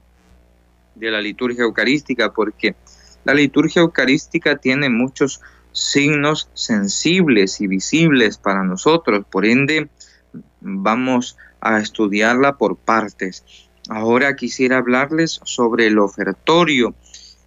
de 0.94 1.10
la 1.10 1.20
liturgia 1.20 1.64
eucarística, 1.64 2.32
porque 2.32 2.76
la 3.26 3.34
liturgia 3.34 3.82
eucarística 3.82 4.56
tiene 4.58 4.88
muchos 4.90 5.42
signos 5.78 6.50
sensibles 6.54 7.62
y 7.62 7.68
visibles 7.68 8.38
para 8.38 8.64
nosotros. 8.64 9.26
Por 9.30 9.46
ende, 9.46 9.90
vamos 10.60 11.38
a 11.62 11.80
estudiarla 11.80 12.58
por 12.58 12.78
partes. 12.78 13.44
Ahora 13.90 14.36
quisiera 14.36 14.78
hablarles 14.78 15.40
sobre 15.44 15.88
el 15.88 16.00
ofertorio. 16.00 16.96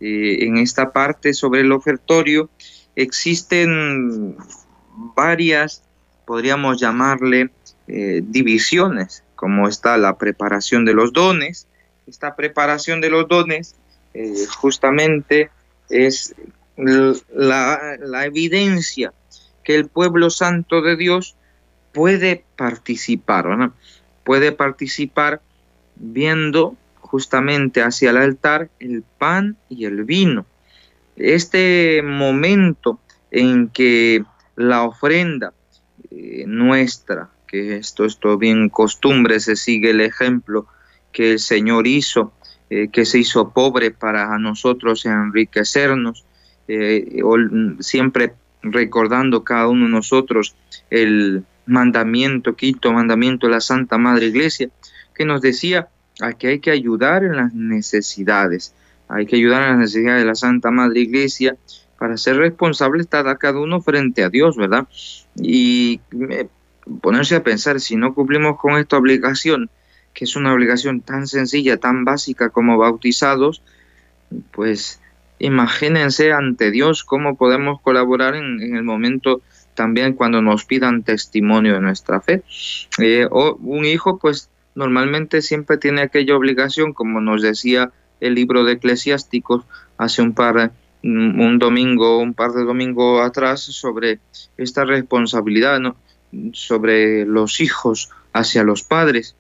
Eh, 0.00 0.44
en 0.44 0.56
esta 0.56 0.92
parte 0.92 1.34
sobre 1.34 1.60
el 1.60 1.72
ofertorio 1.72 2.49
existen 2.96 4.37
varias, 5.14 5.82
podríamos 6.25 6.80
llamarle, 6.80 7.50
eh, 7.88 8.22
divisiones, 8.25 9.25
como 9.34 9.68
está 9.68 9.99
la 9.99 10.16
preparación 10.16 10.84
de 10.84 10.94
los 10.94 11.12
dones. 11.12 11.66
Esta 12.06 12.37
preparación 12.37 13.00
de 13.00 13.10
los 13.10 13.28
dones 13.28 13.75
eh, 14.14 14.46
justamente 14.56 15.50
es 15.88 16.34
la, 16.80 18.25
evidencia 18.25 19.12
que 19.64 19.75
el 19.75 19.88
pueblo 19.88 20.30
santo 20.30 20.82
de 20.82 20.96
Dios 20.96 21.37
puede 21.92 22.44
participar, 22.56 23.46
¿no? 23.46 23.72
puede 24.25 24.52
participar 24.52 25.40
viendo 25.96 26.76
justamente 27.00 27.82
hacia 27.82 28.10
el 28.10 28.16
altar 28.16 28.70
el 28.78 29.02
pan 29.18 29.56
y 29.68 29.84
el 29.84 30.04
vino. 30.04 30.46
Este 31.16 32.02
momento 32.02 33.00
en 33.30 33.68
que 33.68 34.25
la 34.56 34.84
ofrenda 34.84 35.52
eh, 36.10 36.44
nuestra, 36.46 37.28
que 37.46 37.76
esto 37.76 38.04
es 38.04 38.18
todo 38.18 38.38
bien 38.38 38.68
costumbre, 38.68 39.40
se 39.40 39.56
sigue 39.56 39.90
el 39.90 40.00
ejemplo 40.00 40.66
que 41.12 41.32
el 41.32 41.38
Señor 41.38 41.87
hizo, 41.87 42.32
eh, 42.70 42.88
que 42.88 43.04
se 43.04 43.18
hizo 43.18 43.50
pobre 43.50 43.90
para 43.90 44.38
nosotros 44.38 45.04
enriquecernos, 45.04 46.25
eh, 46.72 47.22
siempre 47.80 48.34
recordando 48.62 49.42
cada 49.42 49.68
uno 49.68 49.86
de 49.86 49.90
nosotros 49.90 50.54
el 50.90 51.44
mandamiento, 51.66 52.54
quinto 52.54 52.92
mandamiento 52.92 53.46
de 53.46 53.54
la 53.54 53.60
Santa 53.60 53.98
Madre 53.98 54.26
Iglesia, 54.26 54.68
que 55.14 55.24
nos 55.24 55.40
decía 55.40 55.88
que 56.38 56.48
hay 56.48 56.58
que 56.60 56.70
ayudar 56.70 57.24
en 57.24 57.36
las 57.36 57.52
necesidades, 57.54 58.74
hay 59.08 59.26
que 59.26 59.36
ayudar 59.36 59.62
en 59.62 59.68
las 59.70 59.78
necesidades 59.78 60.22
de 60.22 60.26
la 60.26 60.34
Santa 60.34 60.70
Madre 60.70 61.00
Iglesia 61.00 61.56
para 61.98 62.16
ser 62.16 62.36
responsable 62.36 63.02
estar 63.02 63.36
cada 63.38 63.58
uno 63.58 63.80
frente 63.80 64.22
a 64.22 64.30
Dios, 64.30 64.56
¿verdad? 64.56 64.86
Y 65.36 66.00
ponerse 67.00 67.36
a 67.36 67.42
pensar, 67.42 67.80
si 67.80 67.96
no 67.96 68.14
cumplimos 68.14 68.58
con 68.58 68.78
esta 68.78 68.96
obligación, 68.96 69.70
que 70.14 70.24
es 70.24 70.36
una 70.36 70.52
obligación 70.52 71.00
tan 71.00 71.26
sencilla, 71.26 71.78
tan 71.78 72.04
básica 72.04 72.50
como 72.50 72.78
bautizados, 72.78 73.62
pues 74.52 75.00
imagínense 75.40 76.32
ante 76.32 76.70
Dios 76.70 77.02
cómo 77.02 77.37
podemos 77.37 77.80
colaborar 77.80 78.37
en, 78.37 78.61
el 78.76 78.85
momento 78.85 79.42
también 79.75 80.12
cuando 80.12 80.42
nos 80.42 80.64
pidan 80.64 81.02
testimonio 81.02 81.75
de 81.75 81.80
nuestra 81.80 82.20
fe. 82.20 82.42
Eh, 82.99 83.26
o 83.30 83.56
un 83.56 83.85
hijo, 83.85 84.18
pues 84.18 84.50
normalmente 84.75 85.42
siempre 85.42 85.78
tiene 85.78 86.02
aquella 86.02 86.37
obligación, 86.37 86.92
como 86.92 87.20
nos 87.20 87.42
decía 87.42 87.90
el 88.20 88.35
libro 88.35 88.64
de 88.64 88.75
Eclesiásticos 88.75 89.64
hace 89.97 90.23
un 90.23 90.35
par 90.35 90.73
un 91.02 91.59
domingo, 91.59 92.18
un 92.18 92.35
par 92.35 92.52
de 92.52 92.62
domingos 92.62 93.26
atrás 93.26 93.62
sobre 93.62 94.20
esta 94.59 94.85
responsabilidad, 94.85 95.80
sobre 96.52 97.25
los 97.25 97.61
hijos 97.61 98.11
hacia 98.35 98.64
los 98.64 98.82
padres. 98.82 99.35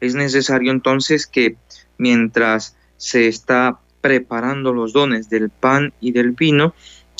Es 0.00 0.14
necesario 0.14 0.70
entonces 0.70 1.26
que 1.26 1.56
mientras 1.98 2.76
se 2.96 3.26
está 3.26 3.80
preparando 4.04 4.74
los 4.74 4.92
dones 4.92 5.30
del 5.30 5.48
pan 5.48 5.94
y 5.98 6.12
del 6.12 6.32
vino, 6.32 6.74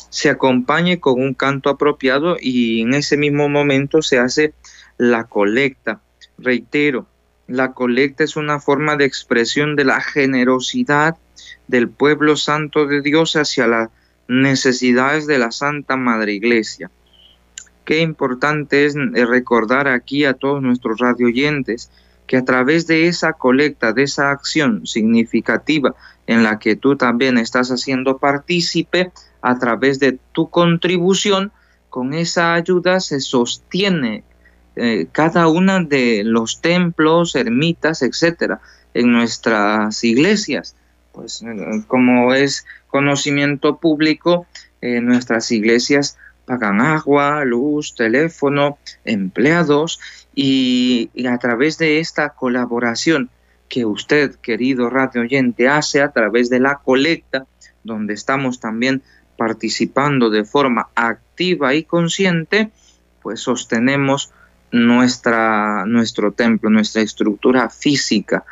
se 0.09 0.29
acompañe 0.29 0.99
con 0.99 1.19
un 1.19 1.33
canto 1.33 1.71
apropiado 1.71 2.37
y 2.39 2.81
en 2.81 2.93
ese 2.93 3.17
mismo 3.17 3.49
momento 3.49 4.03
se 4.03 4.19
hace 4.19 4.53
la 4.99 5.23
colecta. 5.23 5.99
Reitero, 6.37 7.07
la 7.47 7.71
colecta 7.71 8.23
es 8.23 8.35
una 8.35 8.59
forma 8.59 8.97
de 8.97 9.05
expresión 9.05 9.75
de 9.75 9.83
la 9.83 9.99
generosidad 9.99 11.17
del 11.67 11.89
pueblo 11.89 12.35
santo 12.35 12.85
de 12.85 13.01
Dios 13.01 13.35
hacia 13.35 13.65
las 13.65 13.89
necesidades 14.27 15.25
de 15.25 15.39
la 15.39 15.49
Santa 15.49 15.95
Madre 15.95 16.33
Iglesia. 16.33 16.91
Qué 17.83 18.01
importante 18.01 18.85
es 18.85 18.95
eh, 18.95 19.25
recordar 19.25 19.87
aquí 19.87 20.23
a 20.23 20.35
todos 20.35 20.61
nuestros 20.61 20.99
radioyentes 20.99 21.89
que 22.27 22.37
a 22.37 22.45
través 22.45 22.85
de 22.85 23.07
esa 23.07 23.33
colecta, 23.33 23.91
de 23.91 24.03
esa 24.03 24.29
acción 24.29 24.85
significativa 24.85 25.95
en 26.27 26.43
la 26.43 26.59
que 26.59 26.75
tú 26.75 26.95
también 26.95 27.37
estás 27.37 27.69
haciendo 27.69 28.17
partícipe, 28.17 29.11
a 29.41 29.59
través 29.59 29.99
de 29.99 30.17
tu 30.31 30.49
contribución, 30.49 31.51
con 31.89 32.13
esa 32.13 32.55
ayuda 32.55 32.99
se 32.99 33.19
sostiene 33.19 34.23
eh, 34.75 35.07
cada 35.11 35.47
una 35.47 35.79
de 35.81 36.23
los 36.25 36.61
templos, 36.61 37.35
ermitas, 37.35 38.01
etcétera, 38.01 38.59
en 38.93 39.11
nuestras 39.11 40.03
iglesias. 40.03 40.75
Pues 41.11 41.43
eh, 41.43 41.83
como 41.87 42.33
es 42.33 42.65
conocimiento 42.87 43.77
público, 43.77 44.47
nuestras 44.81 45.51
iglesias 45.51 46.15
pagan 46.45 46.79
agua, 46.79 47.43
luz, 47.43 47.95
teléfono, 47.95 48.77
empleados 49.03 49.99
y, 50.33 51.09
a 51.27 51.37
través 51.37 51.77
de 51.77 51.99
esta 51.99 52.29
colaboración 52.29 53.29
que 53.69 53.85
usted, 53.85 54.35
querido 54.35 54.89
radio 54.89 55.21
oyente, 55.21 55.67
hace 55.67 56.01
a 56.01 56.11
través 56.11 56.49
de 56.49 56.59
la 56.59 56.75
colecta, 56.75 57.45
donde 57.83 58.13
estamos 58.13 58.59
también 58.59 59.01
participando 59.37 60.29
de 60.29 60.45
forma 60.45 60.89
activa 60.95 61.73
y 61.73 61.83
consciente, 61.83 62.71
pues 63.21 63.41
sostenemos 63.41 64.31
nuestra, 64.71 65.85
nuestro 65.85 66.31
templo, 66.31 66.69
nuestra 66.69 67.01
estructura 67.01 67.69
física. 67.69 68.45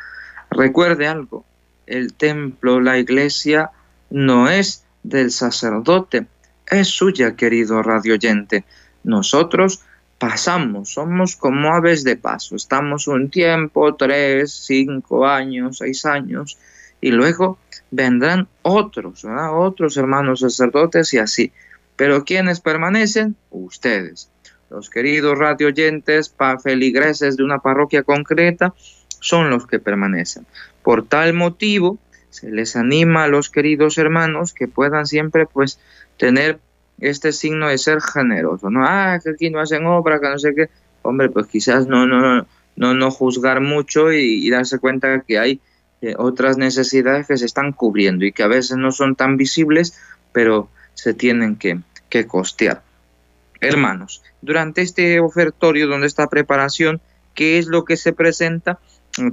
Recuerde 0.50 1.06
algo, 1.06 1.44
el 1.86 2.14
templo, 2.14 2.80
la 2.80 2.98
iglesia, 2.98 3.70
no 4.10 4.48
es 4.48 4.84
del 5.02 5.30
sacerdote, 5.30 6.26
es 6.70 6.88
suya, 6.88 7.36
querido 7.36 7.82
radioyente. 7.82 8.64
Nosotros 9.02 9.82
pasamos, 10.28 10.88
somos 10.88 11.36
como 11.36 11.74
aves 11.74 12.02
de 12.02 12.16
paso, 12.16 12.56
estamos 12.56 13.08
un 13.08 13.28
tiempo, 13.28 13.94
tres, 13.94 14.52
cinco 14.52 15.26
años, 15.26 15.78
seis 15.78 16.06
años, 16.06 16.56
y 16.98 17.10
luego 17.10 17.58
vendrán 17.90 18.48
otros, 18.62 19.26
otros 19.26 19.96
hermanos 19.98 20.40
sacerdotes 20.40 21.12
y 21.12 21.18
así. 21.18 21.52
Pero 21.96 22.24
¿quiénes 22.24 22.60
permanecen? 22.60 23.36
Ustedes. 23.50 24.30
Los 24.70 24.88
queridos 24.88 25.38
radioyentes, 25.38 26.34
feligreses 26.62 27.36
de 27.36 27.44
una 27.44 27.58
parroquia 27.58 28.02
concreta, 28.02 28.72
son 29.20 29.50
los 29.50 29.66
que 29.66 29.78
permanecen. 29.78 30.46
Por 30.82 31.06
tal 31.06 31.34
motivo, 31.34 31.98
se 32.30 32.50
les 32.50 32.76
anima 32.76 33.24
a 33.24 33.28
los 33.28 33.50
queridos 33.50 33.98
hermanos 33.98 34.54
que 34.54 34.68
puedan 34.68 35.04
siempre 35.06 35.44
pues 35.44 35.78
tener 36.16 36.60
este 37.00 37.32
signo 37.32 37.68
de 37.68 37.78
ser 37.78 38.00
generoso, 38.00 38.70
¿no? 38.70 38.84
Ah, 38.84 39.18
que 39.22 39.30
aquí 39.30 39.50
no 39.50 39.60
hacen 39.60 39.86
obra, 39.86 40.20
que 40.20 40.28
no 40.28 40.38
sé 40.38 40.54
qué. 40.54 40.70
Hombre, 41.02 41.28
pues 41.28 41.46
quizás 41.46 41.86
no, 41.86 42.06
no, 42.06 42.46
no, 42.76 42.94
no 42.94 43.10
juzgar 43.10 43.60
mucho 43.60 44.12
y, 44.12 44.48
darse 44.50 44.78
cuenta 44.78 45.20
que 45.26 45.38
hay 45.38 45.60
eh, 46.00 46.14
otras 46.18 46.56
necesidades 46.56 47.26
que 47.26 47.36
se 47.36 47.46
están 47.46 47.72
cubriendo 47.72 48.24
y 48.24 48.32
que 48.32 48.42
a 48.42 48.48
veces 48.48 48.76
no 48.76 48.92
son 48.92 49.16
tan 49.16 49.36
visibles, 49.36 49.98
pero 50.32 50.68
se 50.94 51.14
tienen 51.14 51.56
que, 51.56 51.80
que 52.08 52.26
costear. 52.26 52.82
Hermanos, 53.60 54.22
durante 54.42 54.82
este 54.82 55.20
ofertorio, 55.20 55.86
donde 55.86 56.06
está 56.06 56.28
preparación, 56.28 57.00
¿qué 57.34 57.58
es 57.58 57.66
lo 57.66 57.84
que 57.84 57.96
se 57.96 58.12
presenta? 58.12 58.78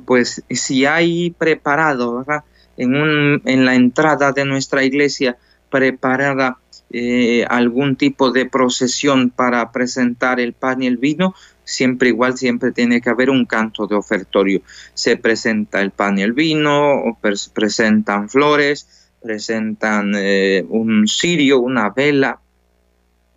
Pues 0.05 0.43
si 0.49 0.85
hay 0.85 1.31
preparado, 1.31 2.17
¿verdad? 2.17 2.43
En, 2.77 2.95
un, 2.95 3.41
en 3.45 3.65
la 3.65 3.75
entrada 3.75 4.31
de 4.31 4.45
nuestra 4.45 4.83
iglesia, 4.83 5.37
preparada 5.69 6.57
eh, 6.93 7.45
algún 7.49 7.95
tipo 7.95 8.31
de 8.31 8.45
procesión 8.45 9.29
para 9.29 9.71
presentar 9.71 10.39
el 10.39 10.53
pan 10.53 10.83
y 10.83 10.87
el 10.87 10.97
vino, 10.97 11.33
siempre 11.63 12.09
igual, 12.09 12.37
siempre 12.37 12.71
tiene 12.71 13.01
que 13.01 13.09
haber 13.09 13.29
un 13.29 13.45
canto 13.45 13.87
de 13.87 13.95
ofertorio. 13.95 14.61
Se 14.93 15.17
presenta 15.17 15.81
el 15.81 15.91
pan 15.91 16.19
y 16.19 16.23
el 16.23 16.33
vino, 16.33 17.17
presentan 17.53 18.29
flores, 18.29 19.09
presentan 19.21 20.13
eh, 20.15 20.65
un 20.67 21.07
cirio, 21.07 21.59
una 21.59 21.89
vela, 21.91 22.39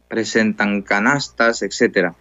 presentan 0.09 0.83
canastas, 0.83 1.63
etc. 1.63 2.13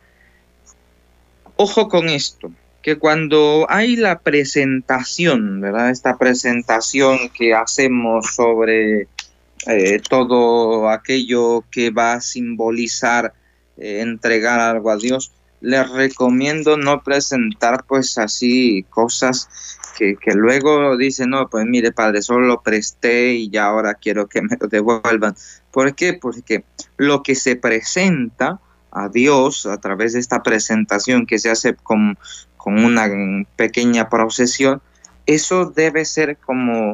Ojo 1.55 1.87
con 1.87 2.09
esto, 2.09 2.51
que 2.81 2.97
cuando 2.97 3.65
hay 3.69 3.95
la 3.95 4.19
presentación, 4.19 5.61
¿verdad? 5.61 5.89
Esta 5.89 6.17
presentación 6.17 7.29
que 7.29 7.53
hacemos 7.53 8.35
sobre 8.35 9.07
eh, 9.67 9.99
todo 10.07 10.89
aquello 10.89 11.63
que 11.71 11.89
va 11.89 12.13
a 12.13 12.21
simbolizar 12.21 13.33
eh, 13.77 14.01
entregar 14.01 14.59
algo 14.59 14.91
a 14.91 14.97
Dios, 14.97 15.31
les 15.61 15.89
recomiendo 15.89 16.75
no 16.77 17.01
presentar 17.03 17.85
pues 17.87 18.17
así 18.17 18.85
cosas 18.89 19.47
que, 19.97 20.15
que, 20.17 20.33
luego 20.33 20.97
dicen, 20.97 21.29
no, 21.29 21.47
pues 21.49 21.65
mire 21.65 21.91
padre, 21.91 22.21
solo 22.21 22.47
lo 22.47 22.61
presté 22.61 23.33
y 23.33 23.49
ya 23.49 23.65
ahora 23.65 23.93
quiero 23.93 24.27
que 24.27 24.41
me 24.41 24.57
lo 24.59 24.67
devuelvan. 24.67 25.35
¿Por 25.71 25.95
qué? 25.95 26.13
Porque 26.13 26.65
lo 26.97 27.23
que 27.23 27.35
se 27.35 27.55
presenta 27.55 28.59
a 28.91 29.09
Dios 29.09 29.65
a 29.65 29.77
través 29.79 30.13
de 30.13 30.19
esta 30.19 30.43
presentación 30.43 31.25
que 31.25 31.39
se 31.39 31.49
hace 31.49 31.75
con, 31.75 32.17
con 32.57 32.83
una 32.83 33.09
pequeña 33.55 34.09
procesión, 34.09 34.81
eso 35.25 35.65
debe 35.65 36.05
ser 36.05 36.37
como 36.37 36.93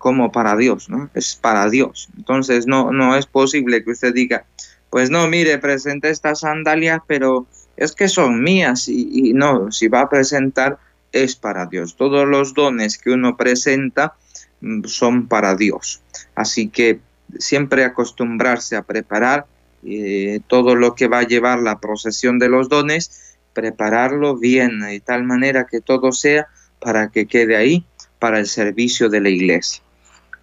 como 0.00 0.32
para 0.32 0.56
Dios, 0.56 0.88
¿no? 0.88 1.10
Es 1.12 1.36
para 1.36 1.68
Dios. 1.68 2.08
Entonces 2.16 2.66
no, 2.66 2.90
no 2.90 3.16
es 3.16 3.26
posible 3.26 3.84
que 3.84 3.90
usted 3.90 4.14
diga, 4.14 4.46
pues 4.88 5.10
no, 5.10 5.28
mire, 5.28 5.58
presente 5.58 6.08
estas 6.08 6.40
sandalias, 6.40 7.02
pero 7.06 7.46
es 7.76 7.92
que 7.92 8.08
son 8.08 8.42
mías 8.42 8.88
y, 8.88 9.34
no, 9.34 9.70
si 9.70 9.88
va 9.88 10.00
a 10.00 10.08
presentar 10.08 10.78
es 11.12 11.36
para 11.36 11.66
Dios. 11.66 11.96
Todos 11.96 12.26
los 12.26 12.54
dones 12.54 12.96
que 12.96 13.10
uno 13.10 13.36
presenta 13.36 14.14
mm, 14.62 14.84
son 14.84 15.28
para 15.28 15.54
Dios. 15.54 16.00
Así 16.34 16.68
que 16.68 17.00
siempre 17.38 17.84
acostumbrarse 17.84 18.76
a 18.76 18.82
preparar 18.82 19.44
eh, 19.84 20.40
todo 20.46 20.76
lo 20.76 20.94
que 20.94 21.08
va 21.08 21.18
a 21.18 21.26
llevar 21.26 21.60
la 21.60 21.78
procesión 21.78 22.38
de 22.38 22.48
los 22.48 22.70
dones, 22.70 23.36
prepararlo 23.52 24.38
bien, 24.38 24.80
de 24.80 25.00
tal 25.00 25.24
manera 25.24 25.66
que 25.70 25.82
todo 25.82 26.10
sea 26.12 26.48
para 26.80 27.10
que 27.10 27.26
quede 27.26 27.56
ahí 27.56 27.84
para 28.18 28.38
el 28.38 28.46
servicio 28.46 29.10
de 29.10 29.20
la 29.20 29.28
iglesia. 29.28 29.82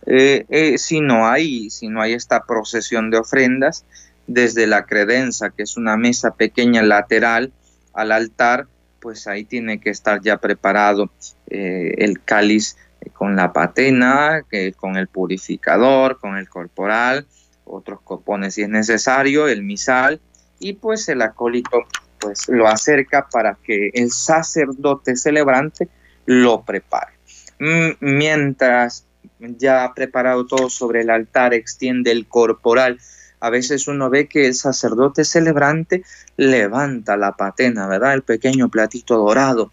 Eh, 0.10 0.46
eh, 0.50 0.78
si 0.78 1.02
no 1.02 1.28
hay, 1.28 1.70
si 1.70 1.89
no 1.89 2.02
hay 2.02 2.13
esta 2.13 2.43
procesión 2.43 3.12
de 3.12 3.17
ofrendas, 3.17 3.86
desde 4.26 4.65
la 4.67 4.86
credenza, 4.86 5.50
que 5.50 5.63
es 5.63 5.78
una 5.78 5.98
mesa 5.98 6.32
pequeña 6.32 6.82
lateral 6.82 7.52
al 7.93 8.12
altar, 8.12 8.67
pues 9.00 9.28
ahí 9.28 9.43
tiene 9.43 9.80
que 9.80 9.89
estar 9.89 10.22
ya 10.22 10.38
preparado 10.38 11.10
eh, 11.50 11.93
el 11.98 12.22
cáliz 12.24 12.78
con 13.13 13.36
la 13.36 13.54
patena, 13.54 14.43
que, 14.50 14.74
con 14.74 14.98
el 14.98 15.08
purificador, 15.08 16.20
con 16.20 16.38
el 16.38 16.50
corporal, 16.50 17.26
otros 17.65 18.02
copones 18.02 18.56
si 18.56 18.63
es 18.63 18.70
necesario, 18.70 19.48
el 19.48 19.63
misal, 19.63 20.22
y 20.60 20.74
pues 20.74 21.08
el 21.10 21.22
acólito 21.22 21.86
pues 22.20 22.48
lo 22.48 22.67
acerca 22.67 23.28
para 23.32 23.58
que 23.63 23.91
el 23.93 24.12
sacerdote 24.12 25.15
celebrante 25.15 25.88
lo 26.26 26.63
prepare. 26.63 27.13
Mientras 28.00 29.07
ya 29.40 29.92
preparado 29.96 30.46
todo 30.46 30.70
sobre 30.70 31.02
el 31.02 31.10
altar, 31.10 31.54
extiende 31.54 32.12
el 32.12 32.28
corporal 32.28 33.00
a 33.40 33.50
veces 33.50 33.88
uno 33.88 34.10
ve 34.10 34.28
que 34.28 34.48
el 34.48 34.56
sacerdote 34.56 35.24
celebrante 35.24 36.04
levanta 36.38 37.18
la 37.18 37.34
patena, 37.34 37.88
¿verdad? 37.88 38.13
El 38.13 38.24
pequeño 38.24 38.70
platito 38.70 39.18
dorado, 39.18 39.72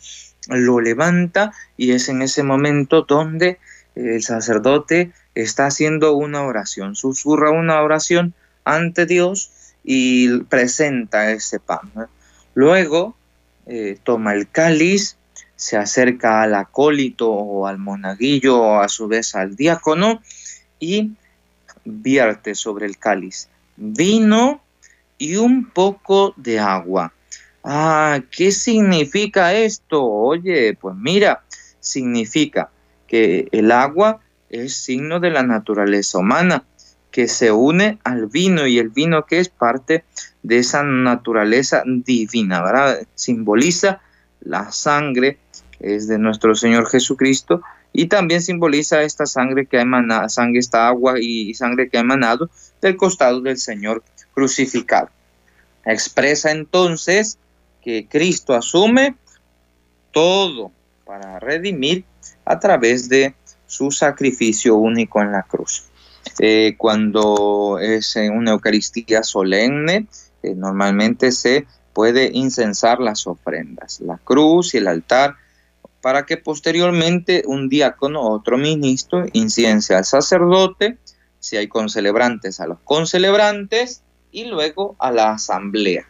lo 0.48 0.80
levanta 0.80 1.52
y 1.76 1.92
es 1.92 2.08
en 2.08 2.20
ese 2.20 2.42
momento 2.42 3.02
donde 3.02 3.58
el 3.94 4.22
sacerdote 4.22 5.12
está 5.34 5.66
haciendo 5.66 6.14
una 6.14 6.42
oración, 6.42 6.94
susurra 6.94 7.50
una 7.50 7.80
oración 7.82 8.34
ante 8.64 9.06
Dios 9.06 9.50
y 9.82 10.40
presenta 10.44 11.30
ese 11.30 11.60
pan. 11.60 11.92
Luego 12.54 13.16
eh, 13.66 13.98
toma 14.02 14.34
el 14.34 14.50
cáliz, 14.50 15.16
se 15.56 15.76
acerca 15.76 16.42
al 16.42 16.54
acólito 16.54 17.30
o 17.30 17.66
al 17.66 17.78
monaguillo 17.78 18.60
o 18.60 18.80
a 18.80 18.88
su 18.88 19.08
vez 19.08 19.34
al 19.34 19.56
diácono 19.56 20.20
y 20.80 21.12
vierte 21.84 22.54
sobre 22.54 22.86
el 22.86 22.98
cáliz 22.98 23.48
vino 23.76 24.62
y 25.18 25.36
un 25.36 25.70
poco 25.70 26.34
de 26.36 26.58
agua. 26.58 27.12
Ah, 27.62 28.20
¿qué 28.30 28.52
significa 28.52 29.54
esto? 29.54 30.04
Oye, 30.04 30.76
pues 30.78 30.94
mira, 30.96 31.44
significa 31.80 32.70
que 33.06 33.48
el 33.52 33.72
agua 33.72 34.20
es 34.50 34.74
signo 34.74 35.20
de 35.20 35.30
la 35.30 35.42
naturaleza 35.42 36.18
humana, 36.18 36.64
que 37.10 37.28
se 37.28 37.52
une 37.52 37.98
al 38.04 38.26
vino 38.26 38.66
y 38.66 38.78
el 38.78 38.90
vino 38.90 39.24
que 39.24 39.38
es 39.38 39.48
parte 39.48 40.04
de 40.42 40.58
esa 40.58 40.82
naturaleza 40.82 41.82
divina, 41.86 42.62
¿verdad? 42.62 43.06
Simboliza 43.14 44.00
la 44.44 44.70
sangre, 44.72 45.38
es 45.80 46.08
de 46.08 46.18
nuestro 46.18 46.54
Señor 46.54 46.88
Jesucristo, 46.88 47.62
y 47.92 48.06
también 48.06 48.42
simboliza 48.42 49.02
esta 49.02 49.26
sangre 49.26 49.66
que 49.66 49.78
ha 49.78 49.82
emanado, 49.82 50.28
sangre, 50.28 50.58
esta 50.58 50.88
agua 50.88 51.14
y 51.20 51.54
sangre 51.54 51.88
que 51.88 51.98
ha 51.98 52.00
emanado 52.00 52.50
del 52.80 52.96
costado 52.96 53.40
del 53.40 53.56
Señor 53.56 54.02
crucificado. 54.32 55.10
Expresa 55.84 56.50
entonces 56.50 57.38
que 57.82 58.06
Cristo 58.08 58.54
asume 58.54 59.14
todo 60.12 60.72
para 61.04 61.38
redimir 61.38 62.04
a 62.44 62.58
través 62.58 63.08
de 63.08 63.34
su 63.66 63.90
sacrificio 63.90 64.76
único 64.76 65.20
en 65.20 65.32
la 65.32 65.42
cruz. 65.42 65.84
Eh, 66.38 66.74
cuando 66.78 67.78
es 67.80 68.16
en 68.16 68.32
una 68.32 68.52
Eucaristía 68.52 69.22
solemne, 69.22 70.06
eh, 70.42 70.54
normalmente 70.54 71.30
se 71.32 71.66
puede 71.94 72.30
incensar 72.34 73.00
las 73.00 73.26
ofrendas, 73.26 74.00
la 74.00 74.18
cruz 74.18 74.74
y 74.74 74.78
el 74.78 74.88
altar, 74.88 75.36
para 76.02 76.26
que 76.26 76.36
posteriormente 76.36 77.44
un 77.46 77.70
diácono 77.70 78.20
o 78.20 78.32
otro 78.32 78.58
ministro 78.58 79.24
inciense 79.32 79.94
al 79.94 80.04
sacerdote, 80.04 80.98
si 81.38 81.56
hay 81.56 81.68
concelebrantes 81.68 82.60
a 82.60 82.66
los 82.66 82.78
concelebrantes 82.84 84.02
y 84.30 84.44
luego 84.44 84.96
a 84.98 85.10
la 85.12 85.30
asamblea. 85.30 86.06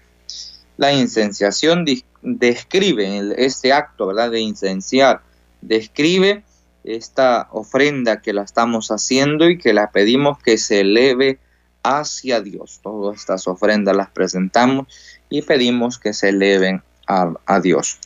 La 0.76 0.92
incenciación 0.92 1.84
describe 2.22 3.34
este 3.36 3.72
acto 3.72 4.08
¿verdad? 4.08 4.30
de 4.32 4.40
incenciar, 4.40 5.22
describe 5.60 6.42
esta 6.82 7.48
ofrenda 7.52 8.20
que 8.20 8.32
la 8.32 8.42
estamos 8.42 8.88
haciendo 8.88 9.48
y 9.48 9.58
que 9.58 9.72
la 9.72 9.90
pedimos 9.90 10.38
que 10.38 10.58
se 10.58 10.80
eleve 10.80 11.38
hacia 11.84 12.40
Dios. 12.40 12.80
Todas 12.82 13.16
estas 13.20 13.46
ofrendas 13.46 13.94
las 13.94 14.10
presentamos 14.10 14.88
y 15.34 15.42
pedimos 15.42 15.98
que 15.98 16.12
se 16.12 16.28
eleven 16.28 16.80
a, 17.08 17.60
Dios. 17.60 17.98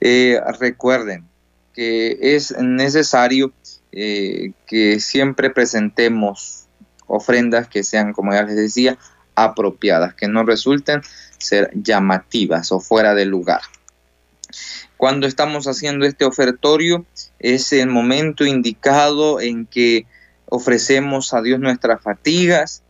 Eh, 0.00 0.40
recuerden 0.58 1.28
que 1.74 2.16
es 2.34 2.56
necesario 2.58 3.52
eh, 3.92 4.52
que 4.66 5.00
siempre 5.00 5.50
presentemos 5.50 6.64
ofrendas 7.06 7.68
que 7.68 7.84
sean, 7.84 8.14
como 8.14 8.32
ya 8.32 8.42
les 8.42 8.56
decía, 8.56 8.96
apropiadas, 9.34 10.14
que 10.14 10.28
no 10.28 10.42
resulten 10.44 11.02
ser 11.36 11.70
llamativas 11.74 12.72
o 12.72 12.80
fuera 12.80 13.14
de 13.14 13.26
lugar. 13.26 13.60
Cuando 14.96 15.26
estamos 15.26 15.66
haciendo 15.66 16.06
este 16.06 16.24
ofertorio 16.24 17.04
es 17.38 17.70
el 17.74 17.88
momento 17.88 18.46
indicado 18.46 19.40
en 19.40 19.66
que 19.66 20.06
ofrecemos 20.46 21.34
a 21.34 21.42
Dios 21.42 21.60
nuestras 21.60 22.02
fatigas, 22.02 22.82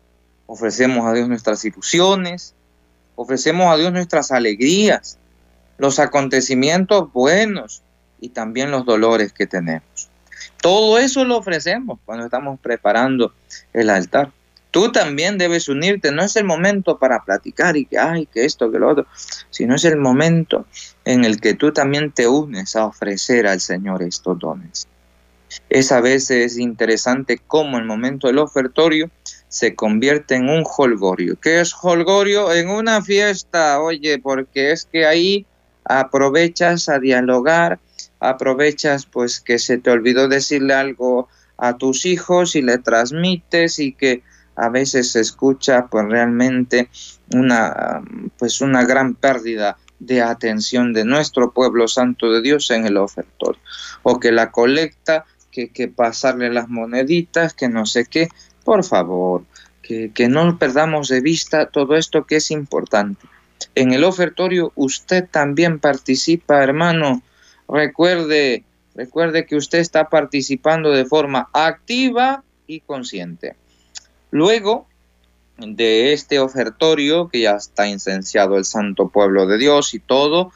ofrecemos 0.47 1.05
a 1.07 1.15
Dios 1.15 1.29
nuestras 1.29 1.65
ilusiones, 1.65 2.55
ofrecemos 3.20 3.70
a 3.70 3.76
Dios 3.76 3.92
nuestras 3.92 4.30
alegrías, 4.30 5.18
los 5.76 5.98
acontecimientos 5.98 7.12
buenos 7.12 7.83
y 8.18 8.30
también 8.30 8.70
los 8.70 8.87
dolores 8.87 9.35
que 9.35 9.46
tenemos. 9.46 10.09
Todo 10.62 10.98
eso 10.98 11.24
lo 11.26 11.37
ofrecemos 11.37 11.98
cuando 12.06 12.24
estamos 12.24 12.59
preparando 12.61 13.35
el 13.74 13.90
altar. 13.90 14.33
Tú 14.70 14.90
también 14.90 15.37
debes 15.37 15.68
unirte, 15.68 16.12
no 16.12 16.22
es 16.22 16.35
el 16.37 16.44
momento 16.44 16.98
para 16.98 17.22
platicar 17.22 17.76
y 17.76 17.85
que, 17.85 17.98
ay, 17.98 18.24
que 18.24 18.46
esto, 18.46 18.70
que 18.72 18.78
lo 18.78 18.88
otro, 18.88 19.06
sino 19.50 19.74
es 19.74 19.85
el 19.85 19.98
momento 19.98 20.64
en 21.04 21.26
el 21.26 21.42
que 21.42 21.52
tú 21.52 21.72
también 21.72 22.12
te 22.12 22.26
unes 22.26 22.74
a 22.74 22.87
ofrecer 22.87 23.46
al 23.46 23.61
Señor 23.61 24.02
estos 24.02 24.38
dones. 24.38 24.88
Es 25.69 25.93
a 25.93 26.01
veces 26.01 26.59
interesante 26.59 27.41
cómo 27.47 27.79
el 27.79 27.85
momento 27.85 28.27
del 28.27 28.39
ofertorio 28.39 29.11
se 29.49 29.75
convierte 29.75 30.37
en 30.37 30.49
un 30.49 30.65
holgorio. 30.65 31.37
¿Qué 31.41 31.61
es 31.61 31.75
holgorio? 31.83 32.53
En 32.53 32.69
una 32.69 33.03
fiesta, 33.03 33.81
oye, 33.81 34.19
porque 34.19 34.73
es 34.73 34.85
que 34.85 35.07
ahí 35.07 35.47
aprovechas 35.85 36.89
a 36.89 36.99
dialogar, 37.01 37.81
aprovechas 38.21 39.07
pues 39.07 39.41
que 39.41 39.59
se 39.59 39.79
te 39.79 39.91
olvidó 39.91 40.29
decirle 40.29 40.75
algo 40.75 41.29
a 41.57 41.77
tus 41.77 42.07
hijos 42.07 42.55
y 42.55 42.63
le 42.63 42.79
transmites 42.79 43.79
y 43.79 43.93
que 43.93 44.23
a 44.57 44.69
veces 44.69 45.13
se 45.13 45.21
escucha 45.21 45.87
pues 45.87 46.07
realmente 46.07 46.89
una 47.33 48.03
pues 48.39 48.61
una 48.61 48.85
gran 48.85 49.15
pérdida 49.15 49.79
de 49.99 50.23
atención 50.23 50.93
de 50.93 51.05
nuestro 51.05 51.53
pueblo 51.53 51.89
santo 51.89 52.31
de 52.31 52.41
Dios 52.41 52.71
en 52.71 52.87
el 52.87 52.97
ofertorio 52.97 53.61
o 54.03 54.19
que 54.19 54.33
la 54.33 54.51
colecta 54.51 55.27
que, 55.51 55.69
que 55.69 55.89
pasarle 55.89 56.53
las 56.53 56.69
moneditas 56.69 57.55
que 57.55 57.69
no 57.69 57.87
sé 57.87 58.07
qué. 58.07 58.29
Por 58.65 58.85
favor 58.85 59.45
que, 59.83 60.13
que 60.13 60.29
no 60.29 60.59
perdamos 60.59 61.09
de 61.09 61.21
vista 61.21 61.67
todo 61.67 61.97
esto 61.97 62.25
que 62.25 62.37
es 62.37 62.51
importante. 62.51 63.27
En 63.75 63.93
el 63.93 64.05
ofertorio 64.05 64.73
usted 64.75 65.29
también 65.31 65.79
participa 65.79 66.63
hermano. 66.63 67.23
Recuerde 67.69 68.65
recuerde 68.95 69.47
que 69.47 69.57
usted 69.57 69.79
está 69.79 70.09
participando 70.09 70.91
de 70.91 71.05
forma 71.05 71.49
activa 71.53 72.45
y 72.67 72.81
consciente. 72.81 73.57
Luego 74.31 74.87
de 75.59 76.13
este 76.13 76.39
ofertorio, 76.39 77.29
que 77.29 77.41
ya 77.41 77.53
está 77.53 77.87
incenciado 77.87 78.57
el 78.57 78.65
santo 78.65 79.09
pueblo 79.09 79.47
de 79.47 79.59
Dios 79.59 79.95
y 79.95 79.99
todo, 79.99 80.53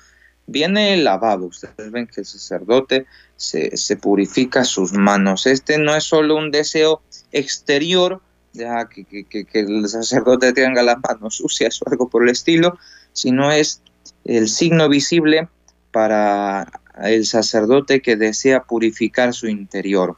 viene 0.46 0.94
el 0.94 1.04
lavabo. 1.04 1.46
Ustedes 1.46 1.90
ven 1.90 2.06
que 2.06 2.20
el 2.20 2.26
sacerdote 2.26 3.06
se, 3.36 3.96
purifica 3.96 4.64
sus 4.64 4.92
manos. 4.92 5.46
Este 5.46 5.78
no 5.78 5.94
es 5.94 6.04
solo 6.04 6.36
un 6.36 6.50
deseo 6.50 7.02
exterior, 7.32 8.20
ya 8.52 8.88
que, 8.88 9.24
que, 9.24 9.46
el 9.52 9.88
sacerdote 9.88 10.52
tenga 10.52 10.82
las 10.82 10.98
manos 10.98 11.36
sucias 11.36 11.80
o 11.82 11.90
algo 11.90 12.08
por 12.08 12.22
el 12.22 12.30
estilo, 12.30 12.78
sino 13.12 13.50
es 13.50 13.80
el 14.24 14.48
signo 14.48 14.88
visible 14.88 15.48
para 15.90 16.70
el 17.02 17.26
sacerdote 17.26 18.00
que 18.00 18.16
desea 18.16 18.62
purificar 18.62 19.34
su 19.34 19.48
interior. 19.48 20.16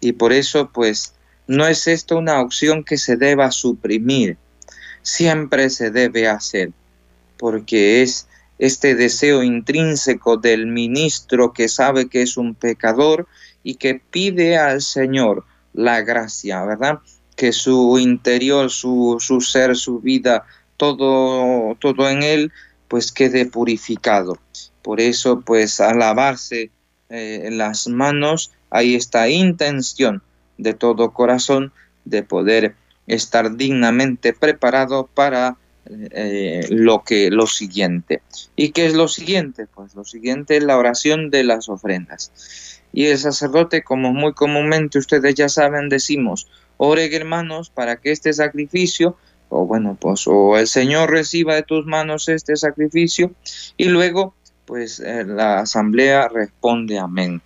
Y 0.00 0.12
por 0.12 0.32
eso, 0.32 0.70
pues, 0.72 1.14
no 1.46 1.66
es 1.66 1.86
esto 1.86 2.18
una 2.18 2.40
opción 2.40 2.84
que 2.84 2.96
se 2.96 3.16
deba 3.16 3.50
suprimir, 3.50 4.36
siempre 5.02 5.70
se 5.70 5.90
debe 5.90 6.28
hacer, 6.28 6.72
porque 7.38 8.02
es 8.02 8.26
este 8.58 8.94
deseo 8.94 9.42
intrínseco 9.42 10.36
del 10.36 10.66
ministro 10.66 11.52
que 11.52 11.68
sabe 11.68 12.08
que 12.08 12.22
es 12.22 12.36
un 12.36 12.54
pecador 12.54 13.26
y 13.62 13.74
que 13.74 13.96
pide 13.96 14.56
al 14.56 14.80
Señor 14.80 15.44
la 15.72 16.00
gracia, 16.02 16.64
¿verdad? 16.64 17.00
Que 17.36 17.52
su 17.52 17.98
interior, 17.98 18.70
su, 18.70 19.18
su 19.20 19.40
ser, 19.40 19.76
su 19.76 20.00
vida, 20.00 20.46
todo, 20.76 21.74
todo 21.78 22.08
en 22.08 22.22
él, 22.22 22.52
pues 22.88 23.12
quede 23.12 23.46
purificado. 23.46 24.38
Por 24.82 25.00
eso, 25.00 25.40
pues 25.40 25.80
al 25.80 25.98
lavarse 25.98 26.70
eh, 27.08 27.48
las 27.52 27.88
manos, 27.88 28.52
hay 28.70 28.94
esta 28.94 29.28
intención 29.28 30.22
de 30.58 30.74
todo 30.74 31.12
corazón 31.12 31.72
de 32.04 32.22
poder 32.22 32.74
estar 33.06 33.56
dignamente 33.56 34.32
preparado 34.32 35.08
para 35.12 35.56
eh, 35.88 36.66
lo 36.70 37.02
que 37.04 37.30
lo 37.30 37.46
siguiente. 37.46 38.22
¿Y 38.54 38.70
qué 38.70 38.86
es 38.86 38.94
lo 38.94 39.08
siguiente? 39.08 39.66
Pues 39.66 39.94
lo 39.94 40.04
siguiente 40.04 40.56
es 40.56 40.64
la 40.64 40.76
oración 40.76 41.30
de 41.30 41.44
las 41.44 41.68
ofrendas. 41.68 42.32
Y 42.92 43.06
el 43.06 43.18
sacerdote, 43.18 43.82
como 43.82 44.12
muy 44.12 44.32
comúnmente 44.32 44.98
ustedes 44.98 45.34
ya 45.34 45.48
saben, 45.48 45.88
decimos, 45.88 46.48
oren 46.76 47.12
hermanos 47.12 47.70
para 47.70 47.96
que 47.96 48.10
este 48.10 48.32
sacrificio, 48.32 49.16
o 49.48 49.66
bueno, 49.66 49.96
pues 50.00 50.26
o 50.26 50.56
el 50.56 50.66
Señor 50.66 51.10
reciba 51.10 51.54
de 51.54 51.62
tus 51.62 51.86
manos 51.86 52.28
este 52.28 52.56
sacrificio, 52.56 53.32
y 53.76 53.84
luego 53.86 54.34
pues 54.64 55.00
eh, 55.00 55.24
la 55.24 55.60
asamblea 55.60 56.28
responde 56.28 56.98
amén. 56.98 57.42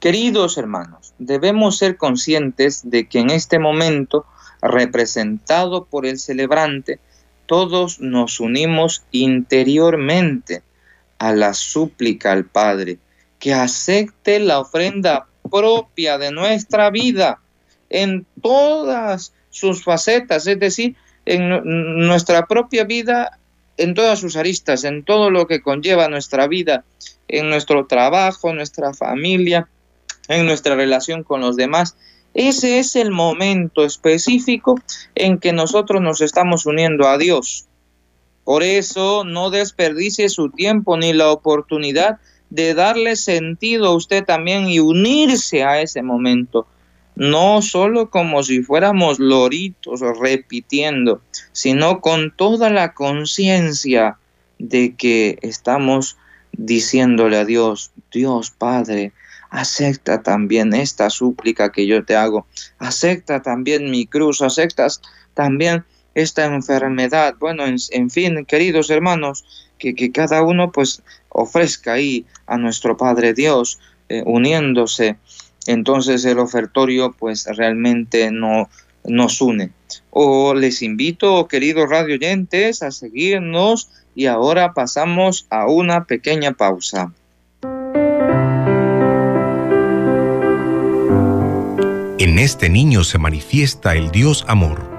Queridos 0.00 0.58
hermanos, 0.58 1.14
debemos 1.18 1.78
ser 1.78 1.96
conscientes 1.96 2.82
de 2.84 3.08
que 3.08 3.20
en 3.20 3.30
este 3.30 3.58
momento 3.58 4.26
representado 4.60 5.84
por 5.84 6.06
el 6.06 6.18
celebrante, 6.18 6.98
todos 7.46 8.00
nos 8.00 8.40
unimos 8.40 9.04
interiormente 9.12 10.62
a 11.18 11.32
la 11.32 11.54
súplica 11.54 12.32
al 12.32 12.44
Padre, 12.44 12.98
que 13.38 13.54
acepte 13.54 14.40
la 14.40 14.60
ofrenda 14.60 15.26
propia 15.50 16.18
de 16.18 16.30
nuestra 16.30 16.90
vida 16.90 17.40
en 17.90 18.26
todas 18.42 19.32
sus 19.50 19.84
facetas, 19.84 20.46
es 20.46 20.58
decir, 20.58 20.96
en 21.26 22.06
nuestra 22.06 22.46
propia 22.46 22.84
vida, 22.84 23.38
en 23.76 23.94
todas 23.94 24.18
sus 24.18 24.36
aristas, 24.36 24.84
en 24.84 25.04
todo 25.04 25.30
lo 25.30 25.46
que 25.46 25.62
conlleva 25.62 26.08
nuestra 26.08 26.46
vida, 26.46 26.84
en 27.28 27.48
nuestro 27.48 27.86
trabajo, 27.86 28.52
nuestra 28.52 28.94
familia, 28.94 29.68
en 30.28 30.46
nuestra 30.46 30.74
relación 30.74 31.22
con 31.22 31.40
los 31.40 31.56
demás. 31.56 31.96
Ese 32.34 32.80
es 32.80 32.96
el 32.96 33.12
momento 33.12 33.84
específico 33.84 34.74
en 35.14 35.38
que 35.38 35.52
nosotros 35.52 36.02
nos 36.02 36.20
estamos 36.20 36.66
uniendo 36.66 37.06
a 37.06 37.16
Dios. 37.16 37.66
Por 38.42 38.62
eso 38.62 39.24
no 39.24 39.50
desperdicie 39.50 40.28
su 40.28 40.50
tiempo 40.50 40.96
ni 40.96 41.12
la 41.12 41.30
oportunidad 41.30 42.18
de 42.50 42.74
darle 42.74 43.16
sentido 43.16 43.86
a 43.86 43.94
usted 43.94 44.24
también 44.24 44.68
y 44.68 44.80
unirse 44.80 45.64
a 45.64 45.80
ese 45.80 46.02
momento. 46.02 46.66
No 47.16 47.62
solo 47.62 48.10
como 48.10 48.42
si 48.42 48.62
fuéramos 48.62 49.20
loritos 49.20 50.00
repitiendo, 50.20 51.22
sino 51.52 52.00
con 52.00 52.32
toda 52.36 52.68
la 52.68 52.92
conciencia 52.92 54.18
de 54.58 54.94
que 54.96 55.38
estamos 55.42 56.16
diciéndole 56.52 57.36
a 57.36 57.44
Dios, 57.44 57.92
Dios 58.12 58.50
Padre, 58.50 59.12
acepta 59.54 60.20
también 60.20 60.74
esta 60.74 61.10
súplica 61.10 61.70
que 61.70 61.86
yo 61.86 62.04
te 62.04 62.16
hago, 62.16 62.46
acepta 62.78 63.40
también 63.40 63.88
mi 63.88 64.04
cruz, 64.04 64.42
aceptas 64.42 65.00
también 65.34 65.84
esta 66.16 66.44
enfermedad. 66.44 67.36
Bueno, 67.38 67.64
en, 67.64 68.10
fin, 68.10 68.44
queridos 68.46 68.90
hermanos, 68.90 69.44
que, 69.78 70.10
cada 70.10 70.42
uno 70.42 70.72
pues 70.72 71.02
ofrezca 71.28 71.92
ahí 71.92 72.26
a 72.46 72.58
nuestro 72.58 72.96
Padre 72.96 73.32
Dios, 73.32 73.78
eh, 74.08 74.24
uniéndose. 74.26 75.16
Entonces 75.66 76.24
el 76.24 76.40
ofertorio 76.40 77.12
pues 77.16 77.46
realmente 77.56 78.32
no 78.32 78.68
nos 79.04 79.40
une. 79.40 79.70
O 80.10 80.54
les 80.54 80.82
invito, 80.82 81.46
queridos 81.46 81.88
radio 81.88 82.16
oyentes, 82.16 82.82
a 82.82 82.90
seguirnos 82.90 83.88
y 84.16 84.26
ahora 84.26 84.74
pasamos 84.74 85.46
a 85.50 85.68
una 85.68 86.06
pequeña 86.06 86.52
pausa. 86.52 87.12
En 92.34 92.40
este 92.40 92.68
niño 92.68 93.04
se 93.04 93.16
manifiesta 93.16 93.94
el 93.94 94.10
Dios 94.10 94.44
amor 94.48 94.90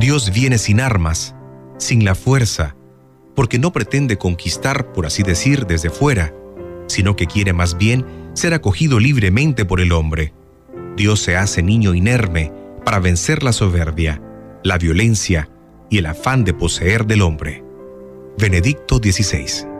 Dios 0.00 0.32
viene 0.32 0.58
sin 0.58 0.80
armas, 0.80 1.36
sin 1.78 2.04
la 2.04 2.16
fuerza, 2.16 2.74
porque 3.36 3.60
no 3.60 3.70
pretende 3.70 4.18
conquistar, 4.18 4.92
por 4.92 5.06
así 5.06 5.22
decir, 5.22 5.66
desde 5.66 5.88
fuera, 5.88 6.34
sino 6.88 7.14
que 7.14 7.28
quiere 7.28 7.52
más 7.52 7.78
bien 7.78 8.04
ser 8.32 8.54
acogido 8.54 8.98
libremente 8.98 9.64
por 9.64 9.80
el 9.80 9.92
hombre. 9.92 10.34
Dios 10.96 11.20
se 11.20 11.36
hace 11.36 11.62
niño 11.62 11.94
inerme 11.94 12.52
para 12.84 12.98
vencer 12.98 13.44
la 13.44 13.52
soberbia, 13.52 14.20
la 14.64 14.76
violencia 14.76 15.48
y 15.90 15.98
el 15.98 16.06
afán 16.06 16.42
de 16.42 16.54
poseer 16.54 17.06
del 17.06 17.22
hombre. 17.22 17.62
Benedicto 18.36 18.96
XVI 18.96 19.73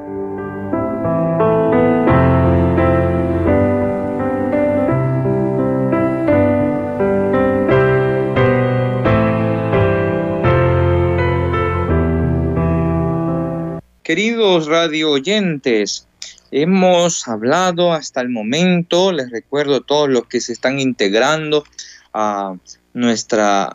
Queridos 14.05 14.67
radio 14.67 15.13
oyentes, 15.13 16.07
hemos 16.51 17.27
hablado 17.27 17.95
hasta 17.95 18.21
el 18.21 18.29
momento, 18.29 19.13
les 19.13 19.31
recuerdo 19.31 19.77
a 19.77 19.81
todos 19.81 20.11
los 20.11 20.27
que 20.27 20.43
se 20.43 20.53
están 20.53 20.79
integrando 20.79 21.65
a 22.13 22.55
nuestra 22.93 23.75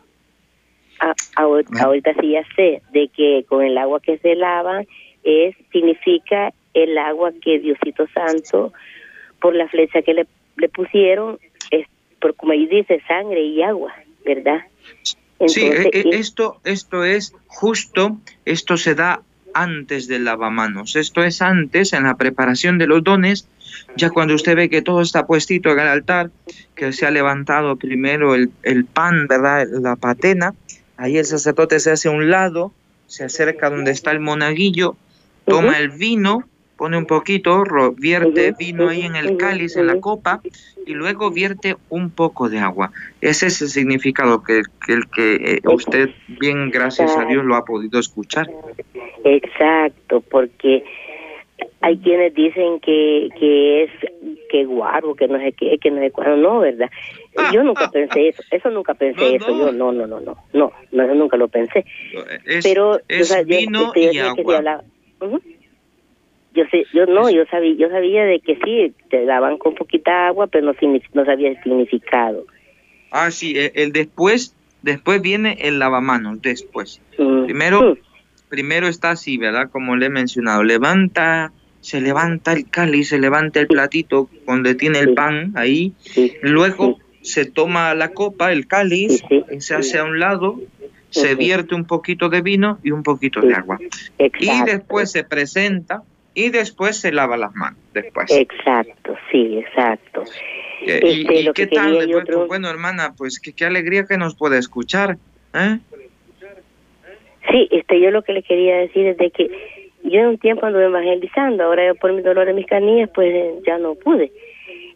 A, 1.00 1.14
ahorita 1.36 2.14
sí 2.20 2.32
ya 2.32 2.44
sé 2.56 2.82
de 2.92 3.08
que 3.08 3.46
con 3.48 3.64
el 3.64 3.78
agua 3.78 4.00
que 4.02 4.18
se 4.20 4.36
lava 4.36 4.84
es 5.24 5.56
significa 5.72 6.54
el 6.74 6.98
agua 6.98 7.32
que 7.42 7.60
Diosito 7.60 8.08
Santo 8.14 8.72
por 9.40 9.56
la 9.56 9.68
flecha 9.68 10.02
que 10.04 10.14
le, 10.14 10.28
le 10.58 10.70
pusieron 10.70 11.40
es 11.72 11.88
por 12.20 12.36
como 12.36 12.52
ahí 12.52 12.68
dice 12.68 13.02
sangre 13.08 13.42
y 13.42 13.64
agua, 13.64 13.94
¿verdad? 14.24 14.62
sí, 15.48 15.66
e, 15.66 15.90
e, 15.92 16.10
esto 16.12 16.62
esto 16.64 17.04
es 17.04 17.34
justo, 17.48 18.18
esto 18.46 18.78
se 18.78 18.94
da 18.94 19.24
antes 19.54 20.08
del 20.08 20.26
lavamanos. 20.26 20.96
Esto 20.96 21.24
es 21.24 21.42
antes, 21.42 21.94
en 21.94 22.04
la 22.04 22.16
preparación 22.16 22.78
de 22.78 22.88
los 22.88 23.04
dones, 23.04 23.48
ya 23.96 24.10
cuando 24.10 24.36
usted 24.36 24.56
ve 24.56 24.70
que 24.70 24.82
todo 24.82 25.02
está 25.02 25.26
puestito 25.26 25.72
en 25.72 25.80
el 25.80 25.88
altar, 25.88 26.32
que 26.76 26.94
se 26.94 27.06
ha 27.06 27.12
levantado 27.12 27.76
primero 27.76 28.36
el, 28.36 28.52
el 28.64 28.86
pan, 28.86 29.28
¿verdad? 29.28 29.68
La 29.70 29.96
patena, 29.96 30.54
ahí 30.98 31.18
el 31.18 31.26
sacerdote 31.26 31.80
se 31.80 31.92
hace 31.92 32.08
a 32.08 32.12
un 32.12 32.30
lado, 32.30 32.74
se 33.08 33.24
acerca 33.24 33.70
donde 33.70 33.92
está 33.92 34.12
el 34.12 34.20
monaguillo, 34.20 34.96
toma 35.46 35.78
el 35.78 35.90
vino, 35.90 36.48
pone 36.82 36.98
un 36.98 37.06
poquito, 37.06 37.64
vierte 37.96 38.56
vino 38.58 38.90
ahí 38.90 39.04
en 39.04 39.16
el 39.16 39.38
cáliz, 39.38 39.78
en 39.78 39.86
la 39.86 40.00
copa, 40.02 40.42
y 40.88 40.96
luego 40.96 41.30
vierte 41.30 41.76
un 41.90 42.10
poco 42.10 42.50
de 42.50 42.58
agua. 42.58 42.92
Ese 43.22 43.46
es 43.46 43.62
el 43.62 43.68
significado 43.68 44.42
que, 44.42 44.64
el 44.88 45.08
que 45.14 45.36
eh, 45.36 45.60
usted, 45.66 46.10
bien 46.28 46.72
gracias 46.72 47.16
a 47.16 47.26
Dios, 47.26 47.46
lo 47.46 47.56
ha 47.56 47.66
podido 47.66 48.00
escuchar. 48.00 48.50
Exacto, 49.24 50.22
porque 50.22 50.84
hay 51.82 52.00
quienes 52.00 52.34
dicen 52.34 52.80
que, 52.80 53.30
que 53.40 53.84
es 53.84 53.92
que 54.50 54.66
guardo, 54.66 55.14
que 55.14 55.28
no 55.28 55.38
sé 55.38 55.52
qué, 55.52 55.78
que 55.78 55.92
no 55.92 56.00
sé 56.00 56.10
cuándo, 56.10 56.36
no, 56.38 56.62
¿verdad? 56.62 56.90
Yo 57.54 57.62
nunca 57.62 57.92
pensé 57.92 58.30
eso, 58.30 58.42
eso 58.50 58.72
nunca 58.72 58.96
pensé 58.96 59.36
eso, 59.36 59.50
yo 59.50 59.72
no, 59.72 59.92
no, 59.92 60.08
no, 60.08 60.20
no, 60.20 60.36
no, 60.52 60.72
no, 60.92 61.14
nunca 61.14 61.38
lo 61.38 61.48
pensé. 61.48 61.86
Pero 62.64 63.00
es 63.08 63.46
vino 63.46 63.92
y 63.94 64.18
agua. 64.18 64.82
Yo 66.54 66.64
sé, 66.70 66.86
yo 66.94 67.06
no, 67.06 67.30
yo 67.30 67.46
sabía, 67.46 67.76
yo 67.76 67.90
sabía 67.90 68.26
de 68.26 68.40
que 68.40 68.58
sí, 68.58 68.94
te 69.10 69.26
daban 69.26 69.58
con 69.58 69.74
poquita 69.76 70.28
agua, 70.28 70.48
pero 70.48 70.66
no, 70.66 70.74
no 71.14 71.26
sabía 71.26 71.50
el 71.50 71.64
significado. 71.64 72.46
Ah, 73.12 73.32
sí, 73.32 73.58
e, 73.58 73.72
el, 73.76 73.94
después 73.94 74.56
después 74.82 75.22
viene 75.22 75.58
el 75.62 75.80
lavamanos, 75.80 76.42
después. 76.42 77.02
Primero, 77.16 77.98
primero 78.50 78.88
está 78.88 79.12
así, 79.12 79.38
¿verdad? 79.38 79.70
Como 79.70 79.96
le 79.96 80.08
he 80.08 80.10
mencionado, 80.10 80.64
levanta, 80.64 81.52
se 81.82 82.02
levanta 82.02 82.54
el 82.54 82.70
cáliz, 82.70 83.10
se 83.10 83.20
levanta 83.20 83.60
el 83.60 83.68
platito 83.68 84.30
donde 84.48 84.76
tiene 84.76 85.00
el 85.00 85.14
pan 85.14 85.54
ahí, 85.56 85.94
luego 86.42 87.00
se 87.22 87.46
toma 87.46 87.94
la 87.94 88.10
copa, 88.10 88.52
el 88.52 88.68
cáliz, 88.68 89.24
se 89.60 89.76
hace 89.76 90.00
a 90.00 90.04
un 90.04 90.20
lado, 90.20 90.60
se 91.10 91.36
vierte 91.36 91.76
un 91.76 91.86
poquito 91.86 92.30
de 92.30 92.42
vino 92.42 92.80
y 92.84 92.92
un 92.92 93.04
poquito 93.04 93.42
de 93.42 93.54
agua. 93.54 93.80
Y 94.18 94.64
después 94.66 95.12
se 95.12 95.24
presenta 95.24 96.04
y 96.34 96.50
después 96.50 96.98
se 96.98 97.12
lava 97.12 97.38
las 97.38 97.54
manos 97.56 97.80
después. 97.94 98.32
Exacto, 98.32 99.16
sí, 99.32 99.58
exacto. 99.58 100.24
¿Y, 100.82 100.92
este, 100.92 101.52
qué 101.54 101.68
tal? 101.68 102.10
Pues, 102.12 102.48
bueno, 102.48 102.70
hermana, 102.70 103.14
pues 103.18 103.40
qué, 103.40 103.66
alegría 103.66 104.06
que 104.06 104.18
nos 104.18 104.36
pueda 104.36 104.58
escuchar. 104.58 105.18
¿eh? 105.54 105.80
Sí, 107.52 107.68
este, 107.72 108.00
yo 108.00 108.12
lo 108.12 108.24
que 108.24 108.34
le 108.34 108.44
quería 108.44 108.78
decir 108.78 109.08
es 109.08 109.18
de 109.18 109.32
que 109.32 109.50
yo 110.04 110.20
en 110.20 110.28
un 110.28 110.38
tiempo 110.38 110.66
anduve 110.66 110.86
evangelizando, 110.86 111.64
ahora 111.64 111.94
por 111.96 112.14
mi 112.14 112.22
dolor 112.22 112.48
de 112.48 112.54
mis 112.54 112.66
canillas, 112.66 113.10
pues 113.14 113.64
ya 113.66 113.78
no 113.78 113.96
pude. 113.96 114.32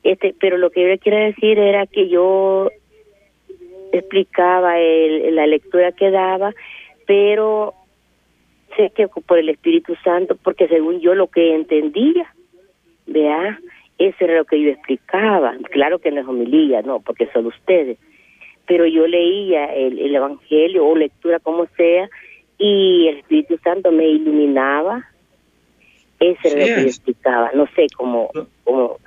Este, 0.04 0.34
pero 0.40 0.58
lo 0.58 0.70
que 0.70 0.82
yo 0.82 0.88
le 0.88 1.00
quiero 1.00 1.18
decir 1.18 1.60
era 1.60 1.86
que 1.86 2.08
yo 2.10 2.70
explicaba 3.92 4.80
el, 4.80 5.36
la 5.36 5.48
lectura 5.48 5.92
que 5.92 6.12
daba, 6.12 6.54
pero 7.08 7.74
sé 8.76 8.92
que 8.96 9.08
por 9.08 9.38
el 9.38 9.50
Espíritu 9.50 9.96
Santo, 10.04 10.38
porque 10.42 10.68
según 10.68 11.00
yo 11.00 11.16
lo 11.16 11.28
que 11.28 11.56
entendía, 11.56 12.34
vea, 13.08 13.60
eso 13.98 14.18
era 14.20 14.38
lo 14.38 14.46
que 14.46 14.62
yo 14.62 14.70
explicaba. 14.70 15.56
Claro 15.72 16.00
que 16.00 16.12
no 16.12 16.22
es 16.22 16.28
homilía, 16.28 16.82
no, 16.82 17.00
porque 17.00 17.28
son 17.34 17.48
ustedes. 17.48 17.98
Pero 18.68 18.86
yo 18.86 19.08
leía 19.08 19.66
el, 19.74 20.00
el 20.00 20.16
Evangelio 20.16 20.86
o 20.86 20.96
lectura 20.96 21.40
como 21.40 21.68
sea, 21.78 22.10
y 22.58 23.08
el 23.08 23.18
Espíritu 23.18 23.58
Santo 23.64 23.92
me 23.92 24.08
iluminaba. 24.08 25.04
Eso 26.20 26.40
era 26.48 26.60
lo 26.60 26.66
que 26.76 26.82
yo 26.82 26.88
explicaba. 26.88 27.52
No 27.54 27.68
sé 27.76 27.88
cómo. 27.96 28.30
cómo 28.64 28.98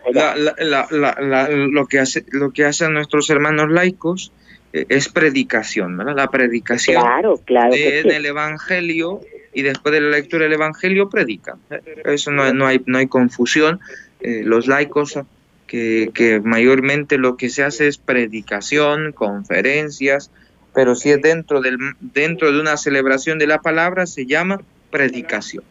lo, 1.71 1.87
que 1.87 1.99
hace, 1.99 2.25
lo 2.33 2.51
que 2.53 2.65
hacen 2.65 2.93
nuestros 2.93 3.31
hermanos 3.31 3.71
laicos 3.71 4.33
eh, 4.73 4.85
es 4.89 5.09
predicación, 5.09 5.97
¿verdad? 5.97 6.15
La 6.17 6.29
predicación 6.29 7.03
claro, 7.03 7.41
claro 7.45 7.75
en 7.75 8.11
el 8.11 8.27
Evangelio 8.27 9.21
y 9.59 9.63
después 9.63 9.93
de 9.93 10.01
la 10.01 10.11
lectura 10.11 10.45
del 10.45 10.53
Evangelio 10.53 11.11
predican. 11.11 11.57
Eso 12.05 12.31
no, 12.31 12.53
no, 12.53 12.65
hay, 12.65 12.81
no 12.87 12.99
hay 12.99 13.09
confusión. 13.09 13.81
Eh, 14.21 14.43
los 14.45 14.69
laicos 14.69 15.19
que, 15.67 16.11
que, 16.15 16.39
mayormente 16.39 17.19
lo 17.19 17.37
que 17.37 17.49
se 17.49 17.65
hace 17.65 17.89
es 17.89 17.99
predicación, 17.99 19.11
conferencias, 19.11 20.31
pero 20.73 20.95
si 20.95 21.11
es 21.11 21.21
dentro, 21.21 21.61
del, 21.61 21.77
dentro 21.99 22.53
de 22.53 22.61
una 22.61 22.77
celebración 22.77 23.41
de 23.41 23.49
la 23.49 23.59
palabra 23.61 24.07
se 24.07 24.27
llama 24.27 24.61
predicación. 24.93 25.65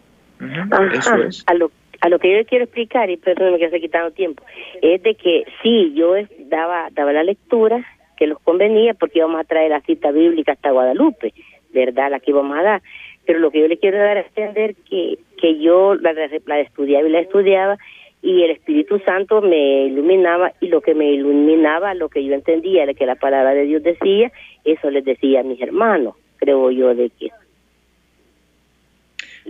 Eso 0.93 1.15
es. 1.23 1.45
A 1.47 1.53
lo, 1.53 1.71
a 2.01 2.09
lo 2.09 2.19
que 2.19 2.37
yo 2.37 2.45
quiero 2.45 2.65
explicar, 2.65 3.09
y 3.09 3.15
perdóneme 3.15 3.57
que 3.57 3.65
estoy 3.65 3.79
quitando 3.79 4.11
tiempo, 4.11 4.43
es 4.81 5.01
de 5.01 5.15
que 5.15 5.45
sí, 5.63 5.93
yo 5.95 6.13
daba, 6.49 6.89
daba 6.91 7.13
la 7.13 7.23
lectura 7.23 7.85
que 8.17 8.27
los 8.27 8.39
convenía 8.41 8.95
porque 8.95 9.19
íbamos 9.19 9.39
a 9.39 9.45
traer 9.45 9.69
la 9.69 9.79
cita 9.79 10.11
bíblica 10.11 10.51
hasta 10.51 10.71
Guadalupe, 10.71 11.33
¿verdad? 11.71 12.11
La 12.11 12.19
que 12.19 12.31
íbamos 12.31 12.57
a 12.57 12.63
dar. 12.63 12.81
Pero 13.27 13.39
lo 13.39 13.51
que 13.51 13.59
yo 13.59 13.67
le 13.67 13.77
quiero 13.77 13.99
dar 13.99 14.17
a 14.17 14.21
entender 14.21 14.75
que, 14.89 15.19
que 15.39 15.59
yo 15.59 15.93
la, 15.93 16.13
la 16.13 16.59
estudiaba 16.59 17.07
y 17.07 17.11
la 17.11 17.19
estudiaba 17.19 17.77
y 18.23 18.43
el 18.43 18.51
Espíritu 18.51 18.99
Santo 19.05 19.41
me 19.41 19.85
iluminaba 19.85 20.53
y 20.59 20.69
lo 20.69 20.81
que 20.81 20.95
me 20.95 21.11
iluminaba, 21.11 21.93
lo 21.93 22.09
que 22.09 22.25
yo 22.25 22.33
entendía, 22.33 22.85
de 22.85 22.95
que 22.95 23.05
la 23.05 23.15
palabra 23.15 23.53
de 23.53 23.65
Dios 23.65 23.83
decía, 23.83 24.31
eso 24.65 24.89
les 24.89 25.05
decía 25.05 25.41
a 25.41 25.43
mis 25.43 25.61
hermanos, 25.61 26.15
creo 26.37 26.71
yo 26.71 26.95
de 26.95 27.11
que 27.11 27.29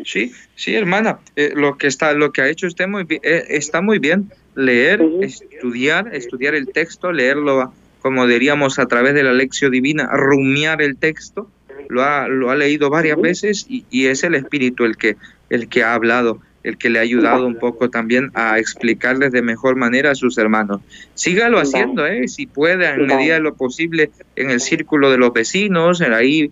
Sí, 0.03 0.31
sí, 0.53 0.75
hermana, 0.75 1.19
eh, 1.35 1.53
lo 1.55 1.77
que 1.77 1.87
está, 1.87 2.13
lo 2.13 2.31
que 2.31 2.41
ha 2.41 2.49
hecho 2.49 2.67
usted 2.67 2.87
muy 2.87 3.03
bien, 3.03 3.21
eh, 3.23 3.45
está 3.49 3.81
muy 3.81 3.97
bien 3.97 4.29
leer, 4.55 5.01
estudiar, 5.21 6.13
estudiar 6.13 6.53
el 6.53 6.71
texto, 6.71 7.11
leerlo 7.11 7.73
como 8.01 8.27
diríamos 8.27 8.79
a 8.79 8.85
través 8.85 9.15
de 9.15 9.23
la 9.23 9.33
lección 9.33 9.71
divina, 9.71 10.07
rumiar 10.13 10.81
el 10.81 10.97
texto, 10.97 11.49
lo 11.89 12.03
ha, 12.03 12.27
lo 12.27 12.49
ha 12.49 12.55
leído 12.55 12.89
varias 12.89 13.19
veces 13.19 13.65
y, 13.67 13.85
y, 13.89 14.07
es 14.07 14.23
el 14.23 14.35
Espíritu 14.35 14.85
el 14.85 14.97
que, 14.97 15.17
el 15.49 15.67
que 15.69 15.83
ha 15.83 15.93
hablado 15.93 16.41
el 16.67 16.77
que 16.77 16.89
le 16.89 16.99
ha 16.99 17.01
ayudado 17.01 17.47
un 17.47 17.55
poco 17.55 17.89
también 17.89 18.29
a 18.33 18.59
explicarles 18.59 19.31
de 19.31 19.41
mejor 19.41 19.77
manera 19.77 20.11
a 20.11 20.15
sus 20.15 20.37
hermanos. 20.37 20.81
Sígalo 21.13 21.59
haciendo, 21.59 22.05
¿eh? 22.05 22.27
si 22.27 22.45
puede, 22.45 22.89
en 22.89 23.05
medida 23.05 23.35
de 23.35 23.39
lo 23.39 23.55
posible, 23.55 24.11
en 24.35 24.49
el 24.49 24.59
círculo 24.59 25.09
de 25.09 25.17
los 25.17 25.31
vecinos, 25.31 26.01
ahí 26.01 26.51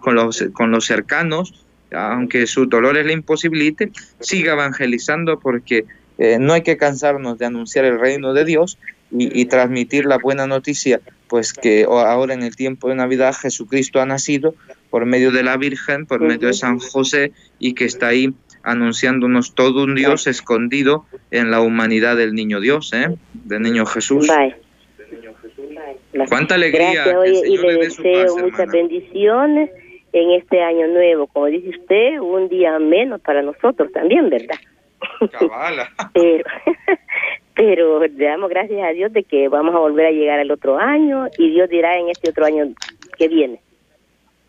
con 0.00 0.14
los, 0.14 0.44
con 0.52 0.70
los 0.70 0.86
cercanos, 0.86 1.66
aunque 1.90 2.46
su 2.46 2.66
dolor 2.66 2.94
le 2.94 3.12
imposibilite, 3.12 3.90
siga 4.20 4.52
evangelizando 4.52 5.40
porque 5.40 5.84
eh, 6.18 6.38
no 6.38 6.52
hay 6.52 6.62
que 6.62 6.76
cansarnos 6.76 7.36
de 7.38 7.46
anunciar 7.46 7.84
el 7.84 7.98
reino 7.98 8.34
de 8.34 8.44
Dios 8.44 8.78
y, 9.10 9.40
y, 9.40 9.46
transmitir 9.46 10.06
la 10.06 10.18
buena 10.18 10.46
noticia, 10.46 11.00
pues 11.28 11.52
que 11.52 11.84
ahora 11.84 12.34
en 12.34 12.42
el 12.42 12.54
tiempo 12.54 12.88
de 12.88 12.94
Navidad 12.94 13.34
Jesucristo 13.34 14.00
ha 14.00 14.06
nacido 14.06 14.54
por 14.90 15.06
medio 15.06 15.30
de 15.30 15.42
la 15.42 15.56
Virgen, 15.56 16.06
por 16.06 16.20
medio 16.20 16.48
de 16.48 16.54
San 16.54 16.78
José 16.78 17.32
y 17.58 17.74
que 17.74 17.84
está 17.84 18.08
ahí 18.08 18.32
anunciándonos 18.62 19.54
todo 19.54 19.84
un 19.84 19.94
Dios 19.94 20.26
escondido 20.26 21.06
en 21.30 21.50
la 21.50 21.60
humanidad 21.60 22.16
del 22.16 22.34
niño 22.34 22.60
Dios, 22.60 22.92
¿eh? 22.92 23.16
del 23.32 23.62
niño 23.62 23.86
Jesús. 23.86 24.28
Cuánta 26.28 26.54
alegría. 26.54 27.04
y 27.46 27.56
le 27.56 27.74
deseo 27.76 28.36
muchas 28.38 28.66
bendiciones 28.70 29.70
en 30.12 30.30
este 30.32 30.62
año 30.62 30.88
nuevo. 30.88 31.26
Como 31.28 31.46
dice 31.46 31.70
usted, 31.70 32.18
un 32.18 32.48
día 32.48 32.78
menos 32.78 33.20
para 33.20 33.42
nosotros 33.42 33.92
también, 33.92 34.30
¿verdad? 34.30 34.56
pero, 36.14 36.44
pero 37.54 38.06
le 38.06 38.24
damos 38.24 38.50
gracias 38.50 38.82
a 38.82 38.92
Dios 38.92 39.12
de 39.12 39.24
que 39.24 39.48
vamos 39.48 39.74
a 39.74 39.78
volver 39.78 40.06
a 40.06 40.10
llegar 40.10 40.38
al 40.38 40.50
otro 40.50 40.78
año 40.78 41.28
y 41.38 41.50
Dios 41.50 41.68
dirá 41.68 41.98
en 41.98 42.08
este 42.08 42.30
otro 42.30 42.46
año 42.46 42.68
que 43.18 43.28
viene. 43.28 43.60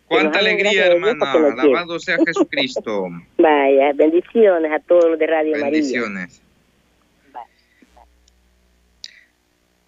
Cuánta 0.08 0.38
alegría, 0.38 0.86
hermana. 0.86 1.32
Alabado 1.32 1.98
sea 2.00 2.16
Jesucristo. 2.24 3.08
Vaya, 3.38 3.92
bendiciones 3.94 4.72
a 4.72 4.80
todos 4.80 5.10
los 5.10 5.18
de 5.18 5.26
Radio 5.26 5.52
María. 5.52 5.70
Bendiciones. 5.70 6.42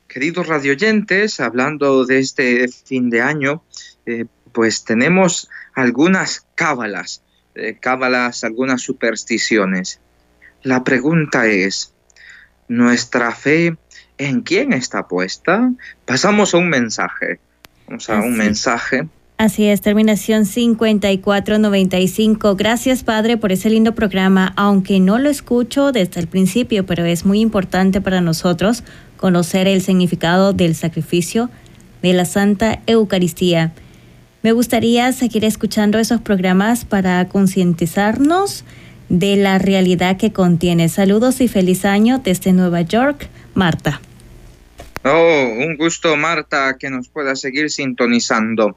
Queridos 0.06 0.46
radioyentes, 0.48 1.40
hablando 1.40 2.04
de 2.04 2.18
este 2.18 2.68
fin 2.68 3.10
de 3.10 3.22
año, 3.22 3.62
eh, 4.06 4.26
pues 4.52 4.84
tenemos 4.84 5.48
algunas 5.74 6.46
cábalas, 6.56 7.22
eh, 7.54 7.76
cábalas, 7.80 8.42
algunas 8.44 8.82
supersticiones. 8.82 10.00
La 10.62 10.82
pregunta 10.82 11.46
es, 11.46 11.94
¿nuestra 12.68 13.32
fe 13.32 13.76
en 14.18 14.42
quién 14.42 14.72
está 14.72 15.06
puesta? 15.06 15.72
Pasamos 16.04 16.54
a 16.54 16.58
un 16.58 16.68
mensaje. 16.68 17.38
Vamos 17.86 18.10
a 18.10 18.20
un 18.20 18.36
mensaje 18.36 19.08
Así 19.40 19.64
es, 19.64 19.80
terminación 19.80 20.44
5495. 20.44 22.56
Gracias, 22.56 23.02
Padre, 23.04 23.38
por 23.38 23.52
ese 23.52 23.70
lindo 23.70 23.94
programa, 23.94 24.52
aunque 24.54 25.00
no 25.00 25.18
lo 25.18 25.30
escucho 25.30 25.92
desde 25.92 26.20
el 26.20 26.26
principio, 26.26 26.84
pero 26.84 27.06
es 27.06 27.24
muy 27.24 27.40
importante 27.40 28.02
para 28.02 28.20
nosotros 28.20 28.84
conocer 29.16 29.66
el 29.66 29.80
significado 29.80 30.52
del 30.52 30.74
sacrificio 30.74 31.48
de 32.02 32.12
la 32.12 32.26
Santa 32.26 32.80
Eucaristía. 32.86 33.72
Me 34.42 34.52
gustaría 34.52 35.10
seguir 35.12 35.46
escuchando 35.46 35.98
esos 35.98 36.20
programas 36.20 36.84
para 36.84 37.26
concientizarnos 37.26 38.66
de 39.08 39.36
la 39.36 39.58
realidad 39.58 40.18
que 40.18 40.34
contiene. 40.34 40.90
Saludos 40.90 41.40
y 41.40 41.48
feliz 41.48 41.86
año 41.86 42.20
desde 42.22 42.52
Nueva 42.52 42.82
York, 42.82 43.30
Marta. 43.54 44.02
Oh, 45.02 45.54
un 45.56 45.76
gusto, 45.78 46.14
Marta, 46.16 46.76
que 46.78 46.90
nos 46.90 47.08
pueda 47.08 47.34
seguir 47.34 47.70
sintonizando. 47.70 48.76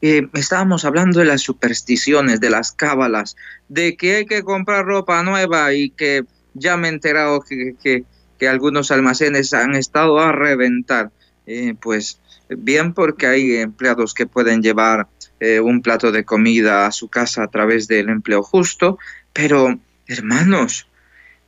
Eh, 0.00 0.28
estábamos 0.34 0.84
hablando 0.84 1.18
de 1.18 1.26
las 1.26 1.42
supersticiones, 1.42 2.38
de 2.38 2.50
las 2.50 2.70
cábalas, 2.70 3.34
de 3.68 3.96
que 3.96 4.16
hay 4.16 4.26
que 4.26 4.44
comprar 4.44 4.84
ropa 4.84 5.22
nueva 5.24 5.74
y 5.74 5.90
que 5.90 6.24
ya 6.54 6.76
me 6.76 6.88
he 6.88 6.92
enterado 6.92 7.40
que, 7.40 7.74
que, 7.82 8.04
algunos 8.46 8.90
almacenes 8.90 9.54
han 9.54 9.74
estado 9.74 10.18
a 10.20 10.30
reventar. 10.30 11.10
Eh, 11.46 11.74
pues 11.80 12.20
bien 12.50 12.92
porque 12.92 13.26
hay 13.26 13.56
empleados 13.56 14.12
que 14.12 14.26
pueden 14.26 14.62
llevar 14.62 15.08
eh, 15.40 15.60
un 15.60 15.80
plato 15.80 16.12
de 16.12 16.26
comida 16.26 16.86
a 16.86 16.92
su 16.92 17.08
casa 17.08 17.42
a 17.42 17.48
través 17.48 17.88
del 17.88 18.10
empleo 18.10 18.42
justo, 18.42 18.98
pero 19.32 19.78
hermanos, 20.06 20.86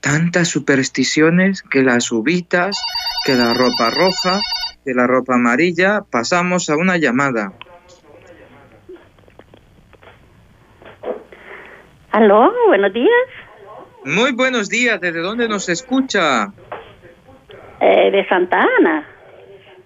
tantas 0.06 0.46
supersticiones 0.46 1.62
que 1.62 1.82
las 1.82 2.12
ubitas, 2.12 2.80
que 3.24 3.34
la 3.34 3.52
ropa 3.54 3.90
roja, 3.90 4.40
que 4.84 4.94
la 4.94 5.04
ropa 5.08 5.34
amarilla, 5.34 6.02
pasamos 6.08 6.70
a 6.70 6.76
una 6.76 6.96
llamada. 6.96 7.52
Aló, 12.12 12.52
buenos 12.68 12.92
días. 12.92 13.26
Muy 14.04 14.30
buenos 14.30 14.68
días, 14.68 15.00
¿desde 15.00 15.18
dónde 15.18 15.48
nos 15.48 15.68
escucha? 15.68 16.52
Eh, 17.80 18.10
de 18.12 18.28
Santa 18.28 18.64
Ana. 18.78 19.04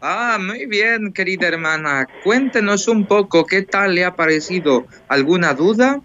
Ah, 0.02 0.36
muy 0.38 0.66
bien, 0.66 1.14
querida 1.14 1.48
hermana. 1.48 2.06
Cuéntenos 2.22 2.88
un 2.88 3.06
poco 3.06 3.46
qué 3.46 3.62
tal 3.62 3.94
le 3.94 4.04
ha 4.04 4.16
parecido. 4.16 4.84
¿Alguna 5.08 5.54
duda? 5.54 6.02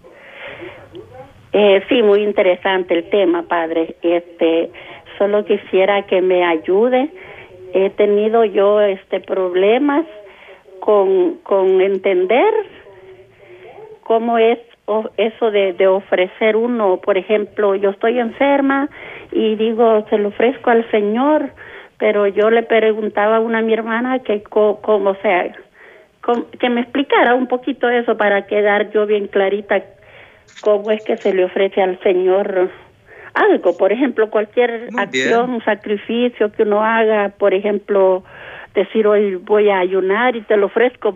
Eh, 1.58 1.82
sí, 1.88 2.02
muy 2.02 2.22
interesante 2.22 2.92
el 2.92 3.08
tema, 3.08 3.44
padre. 3.44 3.96
Este, 4.02 4.68
solo 5.16 5.42
quisiera 5.46 6.02
que 6.02 6.20
me 6.20 6.44
ayude. 6.44 7.08
He 7.72 7.88
tenido 7.88 8.44
yo 8.44 8.82
este 8.82 9.20
problemas 9.20 10.04
con, 10.80 11.38
con 11.44 11.80
entender 11.80 12.52
cómo 14.02 14.36
es 14.36 14.58
eso 15.16 15.50
de, 15.50 15.88
ofrecer 15.88 16.56
uno, 16.56 16.98
por 16.98 17.16
ejemplo, 17.16 17.74
yo 17.74 17.88
estoy 17.88 18.18
enferma 18.18 18.90
y 19.32 19.54
digo, 19.56 20.04
se 20.10 20.18
lo 20.18 20.28
ofrezco 20.28 20.68
al 20.68 20.88
Señor, 20.90 21.52
pero 21.96 22.26
yo 22.26 22.50
le 22.50 22.64
preguntaba 22.64 23.36
a 23.36 23.40
una 23.40 23.62
mi 23.62 23.72
hermana 23.72 24.18
que 24.18 24.42
cómo, 24.42 25.14
sea, 25.22 25.56
que 26.60 26.68
me 26.68 26.82
explicara 26.82 27.34
un 27.34 27.46
poquito 27.46 27.88
eso 27.88 28.18
para 28.18 28.46
quedar 28.46 28.90
yo 28.90 29.06
bien 29.06 29.26
clarita 29.28 29.95
cómo 30.60 30.90
es 30.90 31.02
que 31.04 31.16
se 31.16 31.32
le 31.32 31.44
ofrece 31.44 31.82
al 31.82 31.98
Señor 32.00 32.70
algo, 33.36 33.76
por 33.76 33.92
ejemplo, 33.92 34.30
cualquier 34.30 34.88
acción, 34.96 35.62
sacrificio 35.64 36.50
que 36.52 36.62
uno 36.62 36.82
haga, 36.82 37.28
por 37.38 37.52
ejemplo, 37.52 38.24
decir 38.74 39.06
hoy 39.06 39.34
voy 39.34 39.68
a 39.68 39.78
ayunar 39.78 40.36
y 40.36 40.42
te 40.42 40.56
lo 40.56 40.66
ofrezco. 40.66 41.14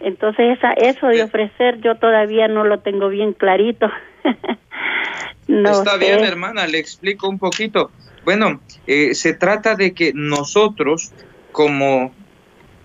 Entonces 0.00 0.56
esa, 0.56 0.72
eso 0.72 1.08
de 1.08 1.22
ofrecer 1.22 1.80
yo 1.80 1.96
todavía 1.96 2.48
no 2.48 2.64
lo 2.64 2.80
tengo 2.80 3.08
bien 3.08 3.34
clarito. 3.34 3.90
no 5.48 5.70
Está 5.70 5.98
bien, 5.98 6.20
hermana, 6.24 6.66
le 6.66 6.78
explico 6.78 7.28
un 7.28 7.38
poquito. 7.38 7.90
Bueno, 8.24 8.60
eh, 8.86 9.14
se 9.14 9.34
trata 9.34 9.74
de 9.74 9.92
que 9.92 10.12
nosotros 10.14 11.12
como, 11.52 12.12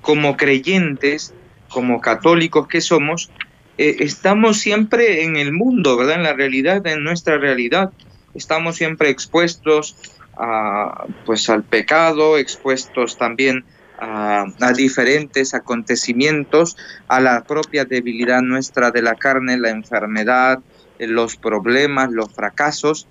como 0.02 0.36
creyentes, 0.36 1.34
como 1.70 2.02
católicos 2.02 2.68
que 2.68 2.82
somos, 2.82 3.32
eh, 3.78 3.98
estamos 4.00 4.60
siempre 4.60 5.24
en 5.24 5.36
el 5.36 5.52
mundo, 5.52 5.98
¿verdad? 5.98 6.16
En 6.16 6.24
la 6.24 6.34
realidad, 6.34 6.86
en 6.88 7.04
nuestra 7.04 7.38
realidad. 7.38 7.92
Estamos 8.34 8.76
siempre 8.78 9.10
expuestos 9.10 9.96
a, 10.38 11.06
pues, 11.26 11.50
al 11.50 11.64
pecado, 11.64 12.38
expuestos 12.38 13.18
también 13.18 13.66
a, 14.00 14.74
diferentes 14.76 15.54
acontecimientos, 15.54 16.76
a 17.08 17.20
la 17.20 17.44
propia 17.44 17.86
debilidad 17.86 18.42
nuestra 18.42 18.92
de 18.92 19.02
la 19.02 19.16
carne, 19.16 19.58
la 19.58 19.70
enfermedad, 19.70 20.60
los 21.00 21.38
problemas, 21.38 22.12
los 22.12 22.34
fracasos. 22.34 23.08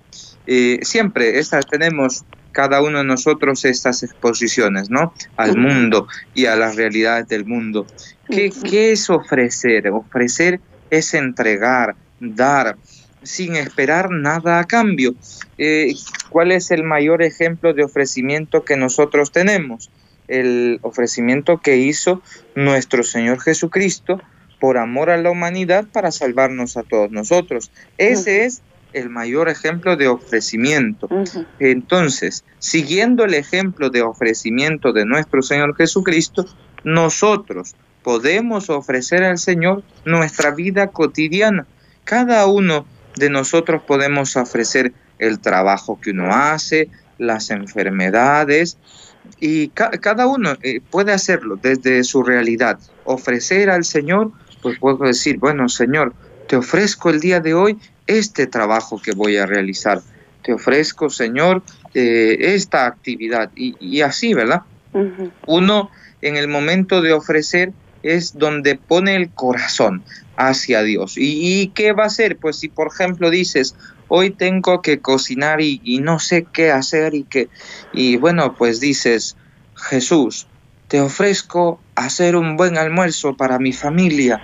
Eh, 0.46 0.80
siempre 0.82 1.38
estas 1.38 1.66
tenemos 1.66 2.24
cada 2.52 2.82
uno 2.82 2.98
de 2.98 3.04
nosotros 3.04 3.64
estas 3.64 4.02
exposiciones, 4.02 4.90
¿no? 4.90 5.12
Al 5.36 5.56
mundo 5.56 6.06
y 6.34 6.46
a 6.46 6.56
las 6.56 6.76
realidades 6.76 7.28
del 7.28 7.44
mundo. 7.44 7.86
¿Qué, 8.28 8.50
¿Qué, 8.50 8.92
es 8.92 9.10
ofrecer? 9.10 9.88
Ofrecer 9.88 10.60
es 10.90 11.14
entregar, 11.14 11.96
dar, 12.20 12.76
sin 13.22 13.56
esperar 13.56 14.10
nada 14.10 14.60
a 14.60 14.64
cambio. 14.64 15.14
Eh, 15.58 15.94
¿Cuál 16.28 16.52
es 16.52 16.70
el 16.70 16.84
mayor 16.84 17.22
ejemplo 17.22 17.74
de 17.74 17.84
ofrecimiento 17.84 18.64
que 18.64 18.76
nosotros 18.76 19.32
tenemos? 19.32 19.90
El 20.28 20.78
ofrecimiento 20.82 21.60
que 21.60 21.76
hizo 21.76 22.22
nuestro 22.54 23.02
Señor 23.02 23.40
Jesucristo 23.40 24.20
por 24.60 24.78
amor 24.78 25.10
a 25.10 25.16
la 25.16 25.30
humanidad 25.30 25.86
para 25.92 26.12
salvarnos 26.12 26.76
a 26.76 26.84
todos 26.84 27.10
nosotros. 27.10 27.72
Ese 27.98 28.44
es 28.44 28.62
el 28.92 29.10
mayor 29.10 29.48
ejemplo 29.48 29.96
de 29.96 30.08
ofrecimiento. 30.08 31.08
Entonces, 31.58 32.44
siguiendo 32.58 33.24
el 33.24 33.34
ejemplo 33.34 33.90
de 33.90 34.02
ofrecimiento 34.02 34.92
de 34.92 35.04
nuestro 35.04 35.42
Señor 35.42 35.76
Jesucristo, 35.76 36.46
nosotros 36.84 37.74
podemos 38.02 38.70
ofrecer 38.70 39.22
al 39.22 39.38
Señor 39.38 39.82
nuestra 40.04 40.50
vida 40.50 40.88
cotidiana. 40.88 41.66
Cada 42.04 42.46
uno 42.46 42.86
de 43.16 43.30
nosotros 43.30 43.82
podemos 43.82 44.36
ofrecer 44.36 44.92
el 45.18 45.38
trabajo 45.38 46.00
que 46.00 46.10
uno 46.10 46.34
hace, 46.34 46.88
las 47.18 47.50
enfermedades, 47.50 48.76
y 49.38 49.68
cada 49.68 50.26
uno 50.26 50.56
eh, 50.62 50.80
puede 50.90 51.12
hacerlo 51.12 51.58
desde 51.60 52.02
su 52.04 52.22
realidad. 52.22 52.78
Ofrecer 53.04 53.70
al 53.70 53.84
Señor, 53.84 54.32
pues 54.62 54.78
puedo 54.78 55.04
decir, 55.04 55.38
bueno, 55.38 55.68
Señor, 55.68 56.12
te 56.48 56.56
ofrezco 56.56 57.10
el 57.10 57.20
día 57.20 57.40
de 57.40 57.54
hoy 57.54 57.78
este 58.06 58.46
trabajo 58.46 59.00
que 59.00 59.12
voy 59.12 59.36
a 59.36 59.46
realizar. 59.46 60.00
Te 60.42 60.52
ofrezco, 60.52 61.10
Señor, 61.10 61.62
eh, 61.94 62.36
esta 62.40 62.86
actividad. 62.86 63.50
Y, 63.54 64.00
así, 64.00 64.34
¿verdad? 64.34 64.62
Uno 65.46 65.90
en 66.20 66.36
el 66.36 66.48
momento 66.48 67.00
de 67.00 67.12
ofrecer 67.12 67.72
es 68.02 68.36
donde 68.36 68.74
pone 68.74 69.14
el 69.14 69.30
corazón 69.30 70.02
hacia 70.36 70.82
Dios. 70.82 71.14
¿Y, 71.16 71.68
qué 71.68 71.92
va 71.92 72.04
a 72.04 72.06
hacer? 72.06 72.36
Pues 72.36 72.56
si 72.56 72.68
por 72.68 72.88
ejemplo 72.88 73.30
dices, 73.30 73.76
hoy 74.08 74.30
tengo 74.30 74.82
que 74.82 75.00
cocinar 75.00 75.60
y, 75.60 75.80
y, 75.84 76.00
no 76.00 76.18
sé 76.18 76.46
qué 76.52 76.70
hacer 76.70 77.14
y 77.14 77.24
que, 77.24 77.48
y 77.92 78.16
bueno, 78.16 78.56
pues 78.56 78.80
dices, 78.80 79.36
Jesús, 79.74 80.48
te 80.88 81.00
ofrezco 81.00 81.80
hacer 81.94 82.36
un 82.36 82.56
buen 82.56 82.76
almuerzo 82.76 83.36
para 83.36 83.58
mi 83.58 83.72
familia 83.72 84.42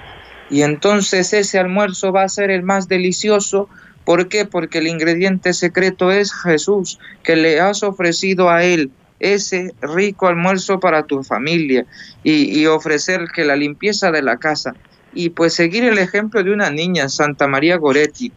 y 0.50 0.62
entonces 0.62 1.32
ese 1.32 1.58
almuerzo 1.58 2.12
va 2.12 2.22
a 2.22 2.28
ser 2.28 2.50
el 2.50 2.62
más 2.62 2.88
delicioso. 2.88 3.68
¿Por 4.04 4.28
qué? 4.28 4.46
Porque 4.46 4.78
el 4.78 4.86
ingrediente 4.86 5.52
secreto 5.52 6.10
es 6.10 6.32
Jesús, 6.32 6.98
que 7.22 7.36
le 7.36 7.60
has 7.60 7.82
ofrecido 7.82 8.48
a 8.48 8.64
Él 8.64 8.90
ese 9.20 9.74
rico 9.82 10.28
almuerzo 10.28 10.80
para 10.80 11.02
tu 11.02 11.22
familia 11.22 11.84
y, 12.22 12.64
ofrecer 12.66 13.26
que 13.34 13.44
la 13.44 13.56
limpieza 13.56 14.10
de 14.10 14.22
la 14.22 14.38
casa. 14.38 14.74
Y 15.12 15.30
pues 15.30 15.54
seguir 15.54 15.84
el 15.84 15.98
ejemplo 15.98 16.42
de 16.42 16.52
una 16.52 16.70
niña, 16.70 17.08
Santa 17.08 17.48
María 17.48 17.76
Goretti, 17.76 18.32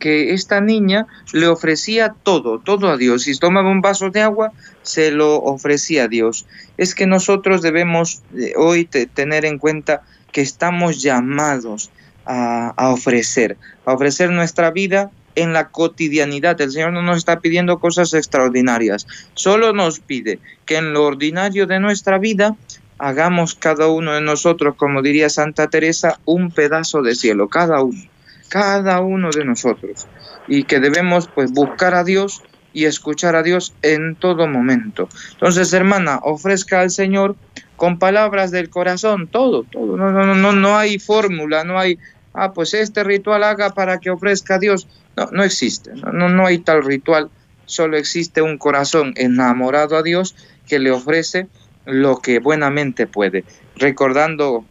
que 0.00 0.32
esta 0.32 0.60
niña 0.60 1.06
le 1.32 1.48
ofrecía 1.48 2.14
todo, 2.22 2.58
todo 2.58 2.90
a 2.90 2.96
Dios. 2.96 3.24
Si 3.24 3.38
tomaba 3.38 3.70
un 3.70 3.82
vaso 3.82 4.10
de 4.10 4.22
agua, 4.22 4.52
se 4.82 5.10
lo 5.10 5.36
ofrecía 5.36 6.04
a 6.04 6.08
Dios. 6.08 6.46
Es 6.78 6.94
que 6.94 7.06
nosotros 7.06 7.60
debemos 7.60 8.22
eh, 8.34 8.54
hoy 8.56 8.86
tener 8.86 9.44
en 9.44 9.58
cuenta 9.58 10.02
que 10.32 10.40
estamos 10.40 11.02
llamados 11.02 11.90
a, 12.24 12.90
ofrecer, 12.90 13.56
a 13.84 13.92
ofrecer 13.92 14.30
nuestra 14.30 14.70
vida 14.70 15.10
en 15.34 15.52
la 15.52 15.68
cotidianidad. 15.68 16.60
El 16.60 16.72
Señor 16.72 16.92
no 16.92 17.02
nos 17.02 17.18
está 17.18 17.40
pidiendo 17.40 17.78
cosas 17.78 18.14
extraordinarias, 18.14 19.06
solo 19.34 19.72
nos 19.72 20.00
pide 20.00 20.38
que 20.66 20.76
en 20.76 20.92
lo 20.92 21.04
ordinario 21.04 21.66
de 21.66 21.80
nuestra 21.80 22.18
vida 22.18 22.56
hagamos 22.98 23.54
cada 23.54 23.88
uno 23.88 24.14
de 24.14 24.20
nosotros, 24.20 24.76
como 24.76 25.02
diría 25.02 25.28
Santa 25.28 25.68
Teresa, 25.68 26.20
un 26.24 26.50
pedazo 26.50 27.02
de 27.02 27.14
cielo, 27.14 27.48
cada 27.48 27.82
uno, 27.82 28.02
cada 28.48 29.00
uno 29.00 29.30
de 29.30 29.44
nosotros. 29.44 30.06
Y 30.48 30.64
que 30.64 30.80
debemos 30.80 31.28
pues 31.28 31.52
buscar 31.52 31.94
a 31.94 32.04
Dios 32.04 32.42
y 32.72 32.84
escuchar 32.84 33.36
a 33.36 33.42
Dios 33.42 33.74
en 33.82 34.14
todo 34.14 34.46
momento. 34.48 35.08
Entonces, 35.32 35.72
hermana, 35.72 36.20
ofrezca 36.22 36.80
al 36.80 36.90
Señor 36.90 37.36
con 37.76 37.98
palabras 37.98 38.50
del 38.50 38.70
corazón, 38.70 39.28
todo, 39.28 39.64
todo. 39.64 39.96
No, 39.96 40.10
no, 40.10 40.34
no, 40.34 40.52
no 40.52 40.76
hay 40.76 40.98
fórmula, 40.98 41.64
no 41.64 41.78
hay, 41.78 41.98
ah, 42.32 42.52
pues 42.52 42.74
este 42.74 43.04
ritual 43.04 43.44
haga 43.44 43.70
para 43.70 43.98
que 43.98 44.10
ofrezca 44.10 44.56
a 44.56 44.58
Dios. 44.58 44.86
No, 45.16 45.26
no 45.32 45.44
existe, 45.44 45.92
no, 45.94 46.28
no 46.28 46.46
hay 46.46 46.58
tal 46.58 46.84
ritual, 46.84 47.30
solo 47.66 47.96
existe 47.96 48.40
un 48.40 48.58
corazón 48.58 49.12
enamorado 49.16 49.96
a 49.96 50.02
Dios 50.02 50.34
que 50.66 50.78
le 50.78 50.90
ofrece 50.90 51.48
lo 51.84 52.18
que 52.18 52.38
buenamente 52.38 53.06
puede, 53.06 53.44
recordando 53.76 54.64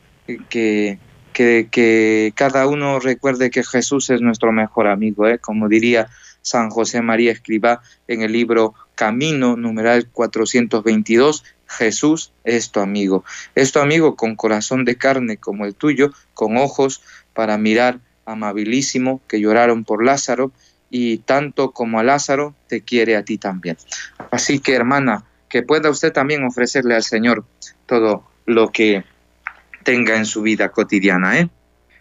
que, 0.49 0.97
que, 1.34 1.68
que 1.70 2.34
cada 2.36 2.68
uno 2.68 2.99
recuerde 2.99 3.49
que 3.49 3.64
Jesús 3.64 4.10
es 4.10 4.22
nuestro 4.22 4.52
mejor 4.52 4.88
amigo, 4.88 5.28
¿eh? 5.28 5.38
como 5.38 5.68
diría 5.68 6.08
San 6.41 6.70
José 6.70 7.02
María 7.02 7.32
Escribá 7.32 7.82
en 8.08 8.22
el 8.22 8.32
libro 8.32 8.74
Camino, 8.95 9.56
numeral 9.56 10.08
422, 10.12 11.43
Jesús 11.78 12.32
es 12.43 12.72
tu 12.72 12.80
amigo. 12.80 13.24
Es 13.55 13.72
tu 13.72 13.80
amigo 13.80 14.15
con 14.15 14.36
corazón 14.36 14.86
de 14.86 14.97
carne 14.97 15.38
como 15.38 15.65
el 15.65 15.76
tuyo, 15.76 16.11
con 16.34 16.57
ojos 16.57 17.01
para 17.34 17.57
mirar 17.57 17.99
amabilísimo 18.26 19.22
que 19.28 19.39
lloraron 19.39 19.84
por 19.84 20.03
Lázaro 20.03 20.51
y 20.89 21.19
tanto 21.19 21.72
como 21.72 21.99
a 21.99 22.03
Lázaro 22.03 22.53
te 22.67 22.82
quiere 22.82 23.15
a 23.15 23.24
ti 23.24 23.38
también. 23.38 23.78
Así 24.32 24.59
que 24.59 24.74
hermana, 24.74 25.24
que 25.49 25.63
pueda 25.63 25.89
usted 25.89 26.11
también 26.11 26.43
ofrecerle 26.43 26.95
al 26.95 27.03
Señor 27.03 27.45
todo 27.86 28.26
lo 28.45 28.72
que 28.72 29.03
tenga 29.84 30.17
en 30.17 30.26
su 30.26 30.41
vida 30.41 30.69
cotidiana. 30.69 31.39
¿eh? 31.39 31.49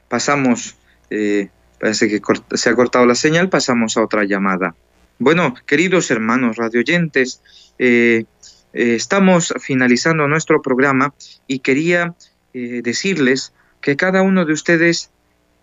Pasamos, 0.08 0.76
eh, 1.10 1.48
parece 1.78 2.08
que 2.08 2.20
se 2.56 2.70
ha 2.70 2.74
cortado 2.74 3.06
la 3.06 3.14
señal, 3.14 3.48
pasamos 3.48 3.96
a 3.96 4.02
otra 4.02 4.24
llamada. 4.24 4.74
Bueno, 5.18 5.54
queridos 5.66 6.10
hermanos 6.10 6.56
radioyentes, 6.56 7.42
eh, 7.78 8.24
eh, 8.72 8.94
estamos 8.94 9.54
finalizando 9.60 10.28
nuestro 10.28 10.62
programa 10.62 11.14
y 11.46 11.60
quería 11.60 12.14
eh, 12.54 12.80
decirles 12.82 13.52
que 13.80 13.96
cada 13.96 14.22
uno 14.22 14.44
de 14.44 14.52
ustedes 14.52 15.10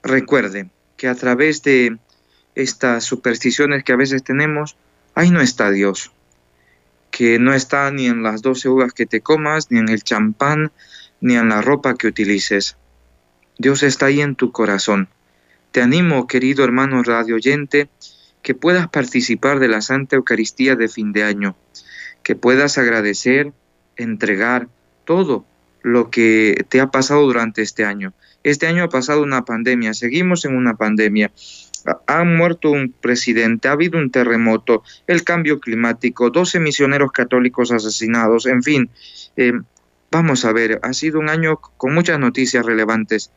recuerde 0.04 0.70
que 0.98 1.08
a 1.08 1.16
través 1.16 1.64
de 1.64 1.98
estas 2.56 3.04
supersticiones 3.04 3.84
que 3.84 3.94
a 3.94 3.98
veces 3.98 4.24
tenemos, 4.24 4.76
ahí 5.16 5.30
no 5.30 5.42
está 5.42 5.72
Dios. 5.72 6.12
que 7.10 7.40
no 7.40 7.54
está 7.54 7.90
ni 7.90 8.06
en 8.06 8.22
las 8.22 8.42
doce 8.42 8.70
uvas 8.70 8.94
que 8.94 9.08
te 9.08 9.22
comas, 9.22 9.72
ni 9.72 9.80
en 9.80 9.90
el 9.90 10.04
champán, 10.04 10.72
ni 11.22 11.36
en 11.36 11.50
la 11.50 11.62
ropa 11.62 11.96
que 11.96 12.08
utilices. 12.08 12.78
Dios 13.58 13.82
está 13.82 14.08
ahí 14.08 14.22
en 14.22 14.36
tu 14.36 14.52
corazón. 14.52 15.08
Te 15.72 15.82
animo, 15.82 16.28
querido 16.28 16.64
hermano 16.64 17.02
radio 17.02 17.36
oyente, 17.36 17.90
que 18.44 18.54
puedas 18.54 18.88
participar 18.90 19.60
de 19.60 19.68
la 19.68 19.82
Santa 19.82 20.16
Eucaristía 20.16 20.76
de 20.76 20.90
fin 20.90 21.12
de 21.12 21.24
año, 21.24 21.56
que 22.28 22.36
puedas 22.36 22.78
agradecer, 22.78 23.54
entregar 23.96 24.68
todo 25.06 25.46
lo 25.82 26.10
que 26.10 26.66
te 26.68 26.82
ha 26.82 26.92
pasado 26.92 27.22
durante 27.22 27.62
este 27.62 27.86
año. 27.86 28.12
Este 28.44 28.68
año 28.68 28.84
ha 28.84 28.90
pasado 28.90 29.24
una 29.24 29.46
pandemia, 29.46 29.94
seguimos 29.94 30.44
en 30.44 30.58
una 30.58 30.76
pandemia. 30.76 31.32
Ha 32.06 32.26
muerto 32.26 32.70
un 32.70 32.92
presidente, 32.92 33.70
ha 33.70 33.72
habido 33.72 33.98
un 33.98 34.12
terremoto, 34.12 34.84
el 35.08 35.24
cambio 35.24 35.62
climático, 35.62 36.30
12 36.30 36.60
misioneros 36.60 37.14
católicos 37.14 37.72
asesinados, 37.72 38.46
en 38.46 38.62
fin. 38.62 38.90
Eh, 39.38 39.54
vamos 40.12 40.44
a 40.44 40.52
ver, 40.52 40.82
ha 40.84 40.92
sido 40.92 41.22
un 41.22 41.30
año 41.30 41.56
con 41.78 41.94
muchas 41.94 42.20
noticias 42.20 42.66
relevantes, 42.66 43.32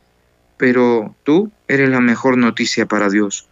pero 0.57 1.15
tú 1.23 1.49
eres 1.69 1.89
la 1.89 2.01
mejor 2.01 2.37
noticia 2.37 2.87
para 2.87 3.09
Dios. 3.09 3.47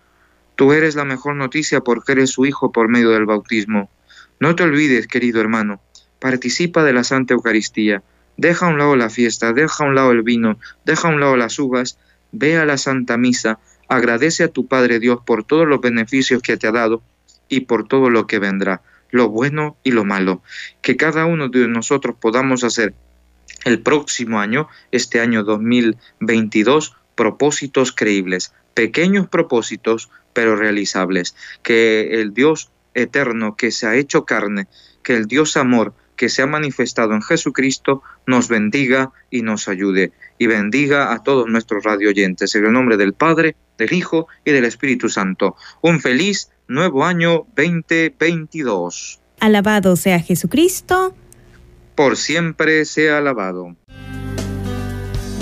Tú 0.55 0.73
eres 0.73 0.95
la 0.95 1.05
mejor 1.05 1.37
noticia 1.37 1.79
porque 1.79 2.11
eres 2.11 2.31
su 2.31 2.45
Hijo 2.45 2.73
por 2.73 2.89
medio 2.89 3.11
del 3.11 3.25
bautismo. 3.25 3.89
No 4.39 4.55
te 4.55 4.63
olvides, 4.63 5.07
querido 5.07 5.41
hermano, 5.41 5.81
participa 6.19 6.85
de 6.85 6.93
la 6.93 7.03
Santa 7.03 7.33
Eucaristía. 7.33 8.03
Deja 8.37 8.67
a 8.67 8.69
un 8.69 8.77
lado 8.77 8.95
la 8.95 9.09
fiesta, 9.09 9.51
deja 9.51 9.83
a 9.83 9.87
un 9.87 9.95
lado 9.95 10.11
el 10.11 10.23
vino, 10.23 10.57
deja 10.85 11.09
a 11.09 11.11
un 11.11 11.19
lado 11.19 11.35
las 11.35 11.59
uvas, 11.59 11.97
ve 12.31 12.57
a 12.57 12.65
la 12.65 12.77
Santa 12.77 13.17
Misa, 13.17 13.59
agradece 13.89 14.45
a 14.45 14.47
tu 14.47 14.65
Padre 14.67 14.99
Dios 14.99 15.19
por 15.25 15.43
todos 15.43 15.67
los 15.67 15.81
beneficios 15.81 16.41
que 16.41 16.55
te 16.55 16.67
ha 16.67 16.71
dado 16.71 17.01
y 17.49 17.61
por 17.61 17.85
todo 17.85 18.09
lo 18.09 18.27
que 18.27 18.39
vendrá, 18.39 18.81
lo 19.11 19.27
bueno 19.27 19.75
y 19.83 19.91
lo 19.91 20.05
malo. 20.05 20.41
Que 20.81 20.95
cada 20.95 21.25
uno 21.25 21.49
de 21.49 21.67
nosotros 21.67 22.15
podamos 22.17 22.63
hacer 22.63 22.93
el 23.65 23.81
próximo 23.81 24.39
año, 24.39 24.69
este 24.91 25.19
año 25.19 25.43
2022, 25.43 26.95
propósitos 27.15 27.91
creíbles, 27.91 28.53
pequeños 28.73 29.27
propósitos, 29.27 30.09
pero 30.31 30.55
realizables. 30.55 31.35
Que 31.61 32.21
el 32.21 32.33
Dios 32.33 32.71
eterno 33.01 33.55
que 33.55 33.71
se 33.71 33.87
ha 33.87 33.95
hecho 33.95 34.25
carne, 34.25 34.67
que 35.03 35.15
el 35.15 35.25
Dios 35.25 35.57
amor 35.57 35.93
que 36.19 36.27
se 36.27 36.41
ha 36.41 36.47
manifestado 36.47 37.13
en 37.13 37.21
Jesucristo 37.21 38.03
nos 38.27 38.49
bendiga 38.49 39.13
y 39.31 39.41
nos 39.41 39.69
ayude. 39.69 40.11
Y 40.37 40.47
bendiga 40.47 41.13
a 41.13 41.23
todos 41.23 41.47
nuestros 41.47 41.85
radio 41.85 42.09
oyentes. 42.09 42.53
En 42.55 42.65
el 42.65 42.73
nombre 42.73 42.97
del 42.97 43.13
Padre, 43.13 43.55
del 43.77 43.93
Hijo 43.93 44.27
y 44.43 44.51
del 44.51 44.65
Espíritu 44.65 45.07
Santo. 45.07 45.55
Un 45.81 46.01
feliz 46.01 46.49
nuevo 46.67 47.05
año 47.05 47.45
2022. 47.55 49.21
Alabado 49.39 49.95
sea 49.95 50.19
Jesucristo. 50.19 51.15
Por 51.95 52.17
siempre 52.17 52.83
sea 52.83 53.19
alabado. 53.19 53.77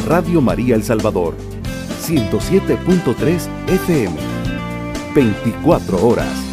Radio 0.07 0.41
María 0.41 0.75
El 0.75 0.83
Salvador 0.83 1.35
107.3 2.03 3.49
FM. 3.67 4.15
24 5.15 6.07
horas. 6.07 6.46